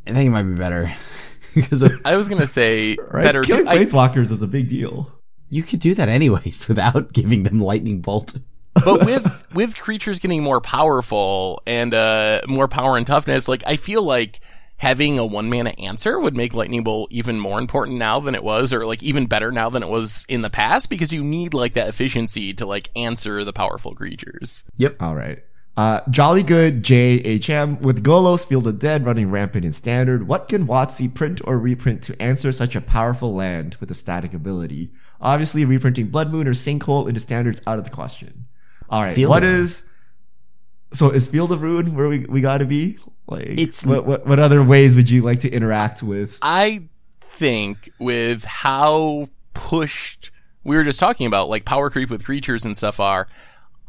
[0.07, 0.91] I think it might be better
[1.55, 3.24] because of, I was gonna say Right?
[3.24, 3.43] better.
[3.43, 5.12] Killing I- planeswalkers is a big deal.
[5.51, 8.38] You could do that anyways without giving them lightning bolt.
[8.84, 13.76] but with with creatures getting more powerful and uh more power and toughness, like I
[13.76, 14.40] feel like
[14.78, 18.44] having a one mana answer would make Lightning Bolt even more important now than it
[18.44, 21.55] was, or like even better now than it was in the past, because you need
[21.55, 24.64] like that efficiency to like answer the powerful creatures.
[24.76, 24.97] Yep.
[25.01, 25.42] All right.
[25.76, 30.26] Uh, Jolly Good JHM with Golos Field of Dead running rampant in standard.
[30.26, 34.32] What can WotC print or reprint to answer such a powerful land with a static
[34.32, 34.90] ability?
[35.20, 38.46] Obviously, reprinting Blood Moon or Sinkhole into standards out of the question.
[38.90, 39.14] All right.
[39.14, 39.90] Field what of- is
[40.92, 42.98] so is Field of Ruin where we, we got to be?
[43.26, 46.38] Like, It's- what, what what other ways would you like to interact with?
[46.42, 46.88] I
[47.20, 50.30] think with how pushed
[50.64, 53.26] we were just talking about, like power creep with creatures and stuff are,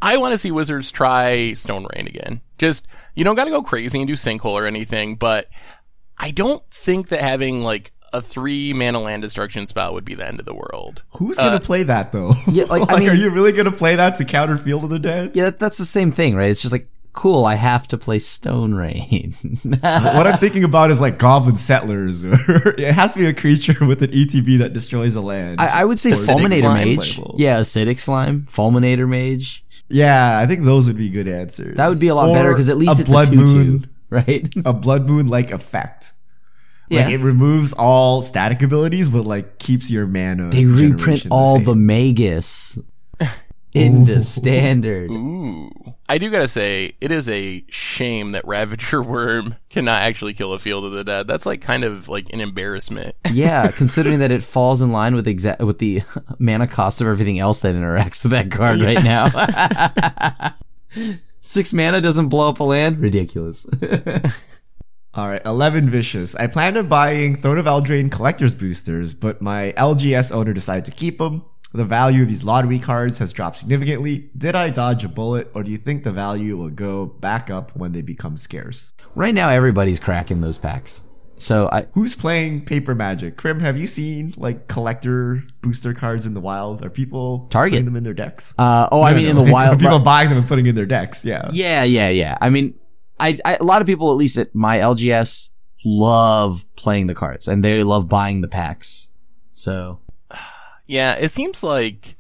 [0.02, 2.42] I want to see Wizards try Stone Rain again.
[2.58, 5.48] Just, you don't gotta go crazy and do Sinkhole or anything, but
[6.18, 10.28] I don't think that having like a three mana land destruction spell would be the
[10.28, 11.04] end of the world.
[11.18, 12.32] Who's gonna uh, play that though?
[12.48, 15.00] yeah, like, I mean- are you really gonna play that to counter Field of the
[15.00, 15.32] Dead?
[15.34, 16.50] Yeah, that's the same thing, right?
[16.50, 16.88] It's just like
[17.18, 17.46] cool.
[17.46, 19.34] I have to play Stone Rain.
[19.64, 24.04] what I'm thinking about is like goblin settlers, it has to be a creature with
[24.04, 25.60] an ETB that destroys a land.
[25.60, 27.16] I, I would say Acidic Fulminator slime Mage.
[27.16, 27.36] playable.
[27.40, 29.66] Yeah, Acidic Slime, Fulminator Mage.
[29.90, 31.76] yeah, I think those would be good answers.
[31.78, 33.42] That would be a lot better because at least a it's blood a 2 2,
[33.56, 34.48] moon, right?
[34.64, 36.14] a blood moon like effect.
[36.90, 37.06] Yeah.
[37.06, 40.50] Like it removes all static abilities, but like keeps your mana.
[40.50, 41.66] they reprint generation all same.
[41.66, 42.80] the Magus
[43.74, 45.12] in the standard.
[45.12, 45.70] Ooh.
[46.10, 50.58] I do gotta say, it is a shame that Ravager Wurm cannot actually kill a
[50.60, 51.28] Field of the Dead.
[51.28, 53.16] That's like kind of like an embarrassment.
[53.34, 56.02] Yeah, considering that it falls in line with exa- with the
[56.40, 59.28] mana cost of everything else that interacts with that card right now.
[61.42, 63.00] Six mana doesn't blow up a land?
[63.00, 63.68] Ridiculous.
[65.18, 66.36] All right, 11 vicious.
[66.36, 70.92] I planned on buying Throne of Eldraine collector's boosters, but my LGS owner decided to
[70.92, 71.44] keep them.
[71.74, 74.30] The value of these lottery cards has dropped significantly.
[74.38, 77.76] Did I dodge a bullet, or do you think the value will go back up
[77.76, 78.94] when they become scarce?
[79.16, 81.04] right now, everybody's cracking those packs.
[81.38, 83.38] So I, Who's playing Paper Magic?
[83.38, 86.86] Crim, have you seen like collector booster cards in the wild?
[86.86, 87.74] Are people Target.
[87.74, 88.54] putting them in their decks?
[88.60, 89.30] uh, oh, I mean, no.
[89.32, 91.26] in the wild, Are people buying them and putting in their decks.
[91.26, 91.48] Yeah.
[91.52, 92.38] Yeah, yeah, yeah.
[92.40, 92.76] I mean,
[93.20, 95.52] I, I a lot of people, at least at my LGS,
[95.86, 99.12] love playing the cards and they love buying the packs.
[99.52, 100.00] So
[100.88, 102.16] Yeah, it seems like.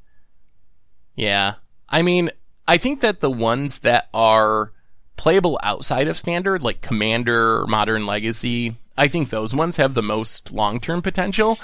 [1.15, 1.53] Yeah.
[1.89, 2.29] I mean,
[2.67, 4.73] I think that the ones that are
[5.15, 10.51] playable outside of standard, like Commander Modern Legacy, I think those ones have the most
[10.51, 11.57] long-term potential.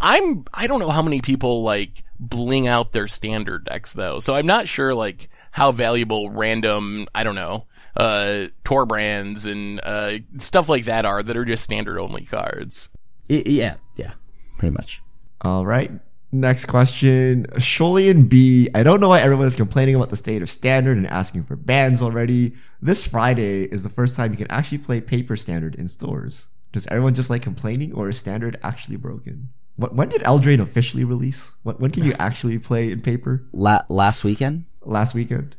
[0.00, 4.34] I'm, I don't know how many people like bling out their standard decks though, so
[4.34, 7.66] I'm not sure like how valuable random, I don't know,
[7.98, 12.90] uh, Torbrands and, uh, stuff like that are that are just standard only cards.
[13.30, 14.12] i- yeah, yeah,
[14.58, 15.02] pretty much.
[15.42, 15.90] All right.
[16.30, 17.46] Next question.
[17.54, 18.68] Sholian B.
[18.74, 21.56] I don't know why everyone is complaining about the state of standard and asking for
[21.56, 22.52] bans already.
[22.82, 26.48] This Friday is the first time you can actually play paper standard in stores.
[26.72, 29.48] Does everyone just like complaining, or is standard actually broken?
[29.76, 31.52] When, when did Eldraine officially release?
[31.62, 33.46] When, when can you actually play in paper?
[33.52, 34.66] La- last weekend.
[34.82, 35.56] Last weekend.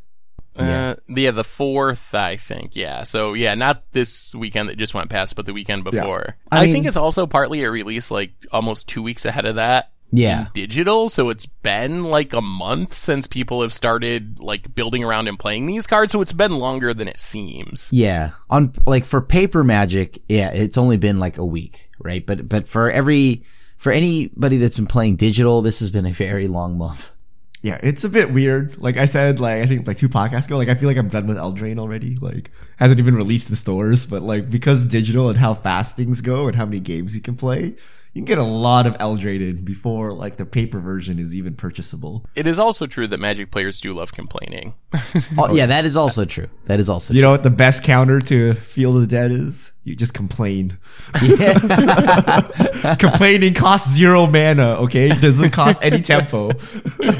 [0.59, 2.75] Uh, yeah, the fourth, I think.
[2.75, 3.03] Yeah.
[3.03, 6.35] So yeah, not this weekend that just went past, but the weekend before.
[6.51, 9.55] I I, mean- think it's also partly a release like almost two weeks ahead of
[9.55, 9.91] that.
[10.11, 10.47] Yeah.
[10.53, 15.37] Digital, so it's been like a month since people have started like building around and
[15.37, 17.89] playing these cards, so it's been longer than it seems.
[17.93, 18.31] Yeah.
[18.49, 22.25] On like for paper magic, yeah, it's only been like a week, right?
[22.25, 23.43] But but for every
[23.77, 27.15] for anybody that's been playing digital, this has been a very long month.
[27.61, 28.77] Yeah, it's a bit weird.
[28.77, 31.09] Like I said, like I think like two podcasts ago, like I feel like I'm
[31.09, 32.15] done with Eldraine already.
[32.15, 36.47] Like hasn't even released in stores, but like because digital and how fast things go
[36.47, 37.75] and how many games you can play,
[38.13, 41.55] you can get a lot of Eldraine in before like the paper version is even
[41.55, 42.25] purchasable.
[42.35, 44.73] It is also true that Magic players do love complaining.
[45.37, 46.47] Oh, yeah, that is also true.
[46.65, 49.71] That is also You know what the best counter to Field of the Dead is?
[49.83, 50.77] You just complain.
[51.23, 51.53] Yeah.
[52.99, 55.07] Complaining costs zero mana, okay?
[55.09, 56.51] It doesn't cost any tempo.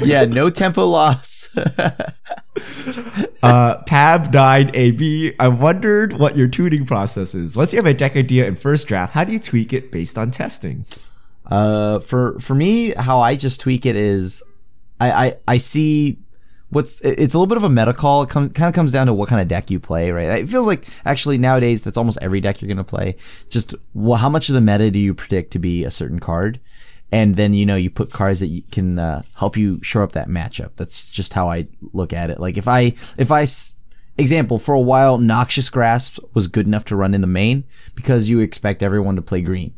[0.04, 1.56] yeah, no tempo loss.
[3.42, 5.32] Uh, Pab died AB.
[5.40, 7.56] I wondered what your tuning process is.
[7.56, 10.18] Once you have a deck idea in first draft, how do you tweak it based
[10.18, 10.84] on testing?
[11.46, 14.42] Uh, for for me, how I just tweak it is,
[15.00, 16.18] I I, I see
[16.68, 18.24] what's it's a little bit of a meta call.
[18.24, 20.40] It com- kind of comes down to what kind of deck you play, right?
[20.40, 23.16] It feels like actually nowadays that's almost every deck you're gonna play.
[23.48, 26.60] Just well, how much of the meta do you predict to be a certain card?
[27.12, 30.12] And then you know you put cards that you can uh, help you shore up
[30.12, 30.76] that matchup.
[30.76, 32.38] That's just how I look at it.
[32.38, 33.46] Like if I if I
[34.16, 38.30] example for a while, Noxious Grasp was good enough to run in the main because
[38.30, 39.74] you expect everyone to play green.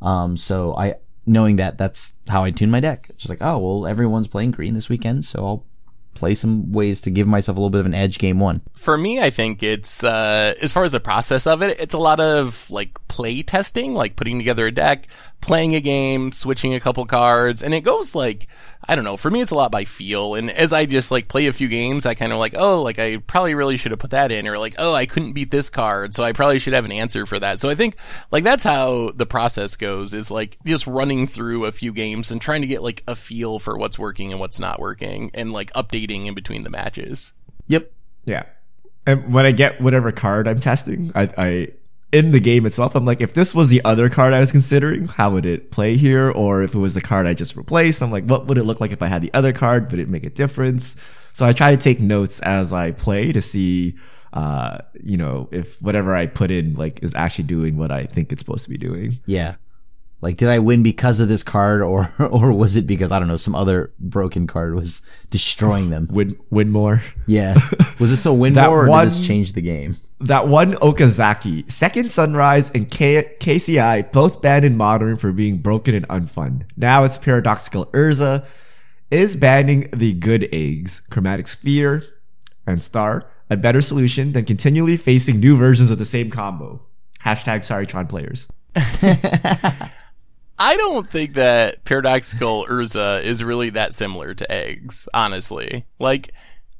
[0.00, 0.94] Um, so I,
[1.26, 3.08] knowing that, that's how I tune my deck.
[3.16, 5.66] Just like, oh, well, everyone's playing green this weekend, so I'll
[6.14, 8.60] play some ways to give myself a little bit of an edge game one.
[8.74, 11.98] For me, I think it's uh, as far as the process of it, it's a
[11.98, 15.06] lot of like play testing, like putting together a deck,
[15.40, 18.46] playing a game, switching a couple cards, and it goes like
[18.88, 19.16] I don't know.
[19.16, 21.68] For me, it's a lot by feel, and as I just like play a few
[21.68, 24.48] games, I kind of like, oh, like I probably really should have put that in,
[24.48, 27.24] or like, oh, I couldn't beat this card, so I probably should have an answer
[27.24, 27.58] for that.
[27.58, 27.96] So I think
[28.30, 32.40] like that's how the process goes is like just running through a few games and
[32.40, 35.72] trying to get like a feel for what's working and what's not working, and like
[35.74, 37.32] updating in between the matches.
[37.68, 37.92] Yep.
[38.24, 38.44] Yeah.
[39.06, 41.68] And when I get whatever card I'm testing, I, I
[42.12, 45.08] in the game itself, I'm like, if this was the other card I was considering,
[45.08, 46.30] how would it play here?
[46.30, 48.80] Or if it was the card I just replaced, I'm like, what would it look
[48.80, 49.90] like if I had the other card?
[49.90, 51.02] Would it make a difference?
[51.32, 53.96] So I try to take notes as I play to see,
[54.34, 58.30] uh, you know, if whatever I put in like is actually doing what I think
[58.30, 59.18] it's supposed to be doing.
[59.24, 59.54] Yeah.
[60.22, 63.28] Like, did I win because of this card, or or was it because I don't
[63.28, 65.00] know some other broken card was
[65.30, 66.06] destroying them?
[66.10, 67.02] Win, win more.
[67.26, 67.54] Yeah.
[68.00, 69.96] Was this a win That more, or one- did this change the game?
[70.20, 75.94] that one Okazaki, Second Sunrise, and K- KCI both banned in Modern for being broken
[75.96, 76.62] and unfun.
[76.76, 78.46] Now it's Paradoxical Urza
[79.10, 82.02] is banning the good eggs, Chromatic Sphere,
[82.66, 86.80] and Star a better solution than continually facing new versions of the same combo.
[87.24, 88.50] Hashtag Sorrytron players.
[90.64, 95.86] I don't think that paradoxical Urza is really that similar to eggs, honestly.
[95.98, 96.32] Like,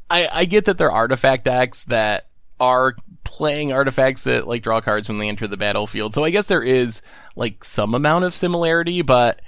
[0.09, 2.29] I, I get that there are artifact decks that
[2.61, 6.15] are playing artifacts that like draw cards when they enter the battlefield.
[6.15, 7.03] So I guess there is
[7.35, 9.41] like some amount of similarity, but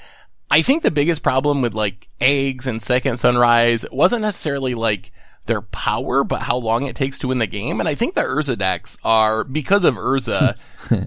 [0.51, 5.12] I think the biggest problem with like eggs and second sunrise wasn't necessarily like
[5.47, 7.78] their power, but how long it takes to win the game.
[7.78, 10.59] And I think the Urza decks are, because of Urza,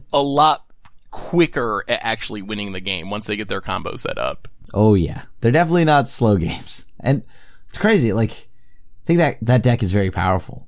[0.14, 0.64] a lot
[1.10, 4.48] quicker at actually winning the game once they get their combo set up.
[4.74, 7.24] Oh yeah, they're definitely not slow games, and
[7.68, 8.14] it's crazy.
[8.14, 10.68] Like, I think that that deck is very powerful.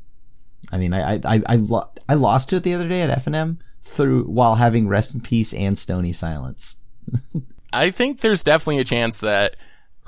[0.72, 3.10] I mean, I I I, I, lo- I lost to it the other day at
[3.10, 6.82] F and M through while having Rest in Peace and Stony Silence.
[7.74, 9.56] I think there's definitely a chance that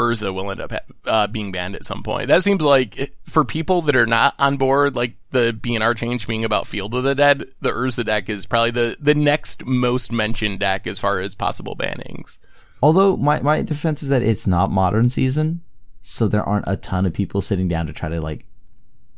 [0.02, 2.28] Urza will end up ha- uh, being banned at some point.
[2.28, 6.44] That seems like for people that are not on board, like the BNR change being
[6.44, 10.60] about Field of the Dead, the Urza deck is probably the, the next most mentioned
[10.60, 12.40] deck as far as possible bannings.
[12.84, 15.62] Although my my defense is that it's not modern season,
[16.02, 18.46] so there aren't a ton of people sitting down to try to like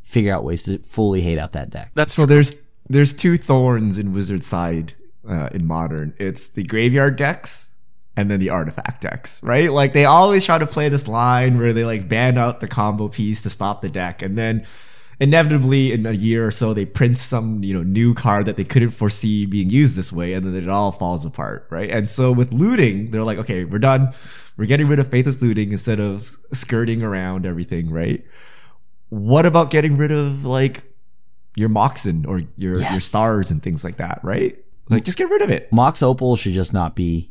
[0.02, 1.90] figure out ways to fully hate out that deck.
[1.94, 4.92] That's So there's there's two thorns in Wizard side
[5.26, 6.14] uh, in modern.
[6.18, 7.73] It's the graveyard decks
[8.16, 9.70] and then the artifact decks, right?
[9.70, 13.08] Like they always try to play this line where they like ban out the combo
[13.08, 14.64] piece to stop the deck, and then
[15.20, 18.64] inevitably in a year or so they print some you know new card that they
[18.64, 21.90] couldn't foresee being used this way, and then it all falls apart, right?
[21.90, 24.12] And so with looting, they're like, okay, we're done.
[24.56, 28.24] We're getting rid of faithless looting instead of skirting around everything, right?
[29.08, 30.82] What about getting rid of like
[31.56, 34.56] your Moxen or your your stars and things like that, right?
[34.88, 35.72] Like, just get rid of it.
[35.72, 37.30] Mox Opal should just not be.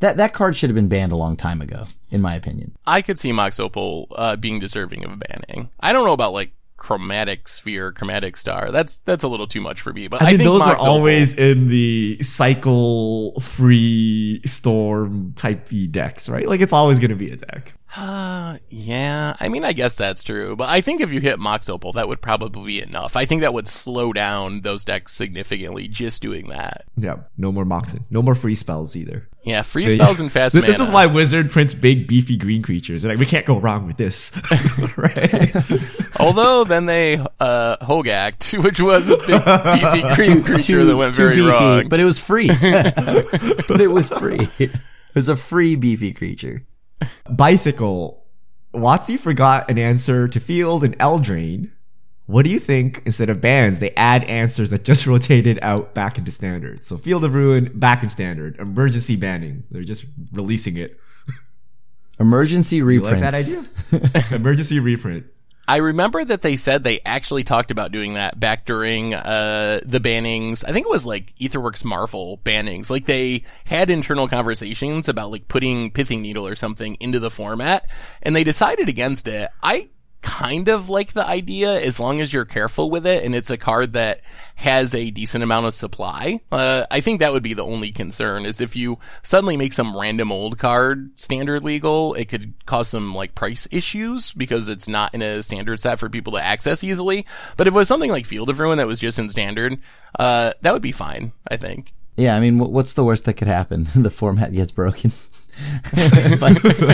[0.00, 2.76] That that card should have been banned a long time ago, in my opinion.
[2.86, 5.70] I could see Mox Opal uh, being deserving of a banning.
[5.80, 8.70] I don't know about like chromatic sphere, chromatic star.
[8.70, 10.08] That's that's a little too much for me.
[10.08, 15.32] But I, I mean, think those Mox are Opal- always in the cycle free storm
[15.34, 16.46] type V decks, right?
[16.46, 17.72] Like, it's always going to be a deck.
[17.96, 21.70] Uh, yeah, I mean, I guess that's true, but I think if you hit Mox
[21.70, 23.16] Opal, that would probably be enough.
[23.16, 26.84] I think that would slow down those decks significantly just doing that.
[26.98, 28.00] Yeah, no more Moxen.
[28.10, 29.28] No more free spells either.
[29.44, 30.72] Yeah, free spells and fast This, mana.
[30.72, 33.04] this is why Wizard prints big, beefy green creatures.
[33.04, 34.32] Like, we can't go wrong with this.
[34.98, 36.10] right?
[36.20, 41.40] Although then they uh Hogaak, which was a big beefy green creature that went very
[41.40, 41.88] wrong.
[41.88, 42.48] but it was free.
[42.48, 44.48] but it was free.
[44.58, 44.70] It
[45.14, 46.66] was a free beefy creature.
[47.30, 48.24] Bicycle.
[48.74, 51.70] WotC forgot an answer to Field and Eldraine.
[52.26, 53.02] What do you think?
[53.06, 56.82] Instead of bans, they add answers that just rotated out back into standard.
[56.82, 58.56] So Field of Ruin back in standard.
[58.58, 59.62] Emergency banning.
[59.70, 60.98] They're just releasing it.
[62.20, 63.20] Emergency You reprints.
[63.92, 64.36] like that idea?
[64.36, 65.26] Emergency reprint.
[65.68, 69.98] I remember that they said they actually talked about doing that back during uh, the
[69.98, 70.64] bannings.
[70.66, 72.90] I think it was like Aetherworks Marvel bannings.
[72.90, 77.88] Like they had internal conversations about like putting Pithing Needle or something into the format,
[78.22, 79.50] and they decided against it.
[79.62, 79.88] I
[80.26, 83.56] kind of like the idea as long as you're careful with it and it's a
[83.56, 84.20] card that
[84.56, 86.40] has a decent amount of supply.
[86.50, 89.96] Uh, I think that would be the only concern is if you suddenly make some
[89.96, 95.14] random old card standard legal, it could cause some like price issues because it's not
[95.14, 97.24] in a standard set for people to access easily.
[97.56, 99.78] But if it was something like Field of Ruin that was just in standard,
[100.18, 101.92] uh, that would be fine, I think.
[102.16, 103.86] Yeah, I mean, what's the worst that could happen?
[103.94, 105.12] the format gets broken
[106.40, 106.52] by,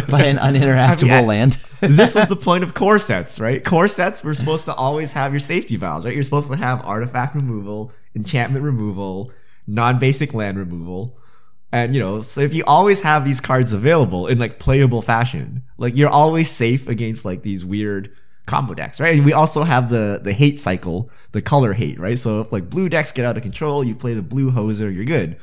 [0.08, 1.52] by an uninteractable I- land.
[1.80, 3.64] this was the point of core sets, right?
[3.64, 6.14] Core sets were supposed to always have your safety valves, right?
[6.14, 9.32] You're supposed to have artifact removal, enchantment removal,
[9.66, 11.18] non-basic land removal.
[11.72, 15.64] And you know, so if you always have these cards available in like playable fashion,
[15.78, 18.14] like you're always safe against like these weird
[18.46, 19.16] combo decks, right?
[19.16, 22.18] And we also have the the hate cycle, the color hate, right?
[22.18, 25.04] So if like blue decks get out of control, you play the blue hoser, you're
[25.04, 25.38] good.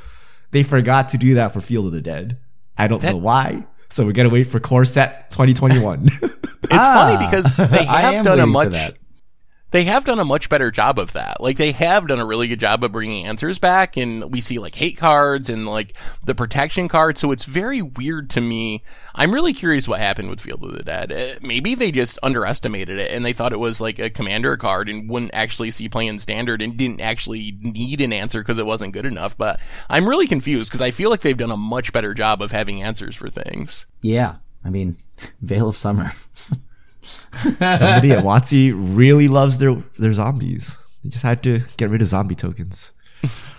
[0.52, 2.38] They forgot to do that for Field of the Dead.
[2.80, 3.68] I don't know why.
[3.90, 6.06] So we gotta wait for core set 2021.
[6.06, 7.18] It's funny ah.
[7.20, 8.99] because they have done a much that.
[9.72, 11.42] They have done a much better job of that.
[11.42, 14.60] Like they have done a really good job of bringing answers back and we see
[14.60, 17.20] like hate cards and like the protection cards.
[17.20, 18.84] So it's very weird to me.
[19.14, 21.12] I'm really curious what happened with Field of the Dead.
[21.12, 24.90] Uh, maybe they just underestimated it and they thought it was like a commander card
[24.90, 28.66] and wouldn't actually see play in standard and didn't actually need an answer because it
[28.66, 29.38] wasn't good enough.
[29.38, 29.60] But
[29.90, 32.82] I'm really confused because I feel like they've done a much better job of having
[32.82, 33.86] answers for things.
[34.02, 34.98] Yeah, I mean,
[35.42, 36.12] Veil of Summer.
[37.78, 40.78] Somebody at WotC really loves their their zombies.
[41.04, 42.94] They just had to get rid of zombie tokens.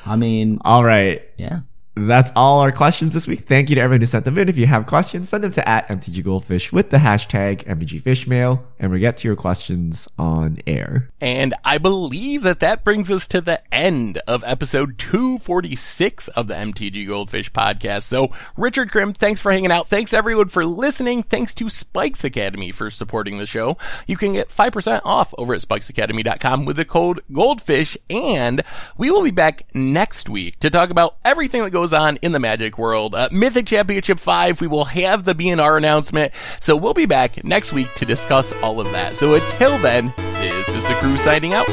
[0.06, 1.22] I mean, All right.
[1.36, 1.60] yeah.
[2.06, 3.40] That's all our questions this week.
[3.40, 4.48] Thank you to everyone who sent them in.
[4.48, 8.90] If you have questions, send them to at MTG Goldfish with the hashtag MTGFishmail, and
[8.90, 11.10] we'll get to your questions on air.
[11.20, 16.54] And I believe that that brings us to the end of episode 246 of the
[16.54, 18.02] MTG Goldfish podcast.
[18.02, 19.88] So, Richard Crim, thanks for hanging out.
[19.88, 21.22] Thanks everyone for listening.
[21.22, 23.76] Thanks to Spikes Academy for supporting the show.
[24.06, 27.96] You can get 5% off over at spikesacademy.com with the code Goldfish.
[28.08, 28.62] And
[28.96, 32.38] we will be back next week to talk about everything that goes on in the
[32.38, 33.14] Magic world.
[33.14, 36.32] Uh, Mythic Championship 5, we will have the BNR announcement.
[36.60, 39.14] So, we'll be back next week to discuss all of that.
[39.14, 41.66] So, until then, this is the crew signing out.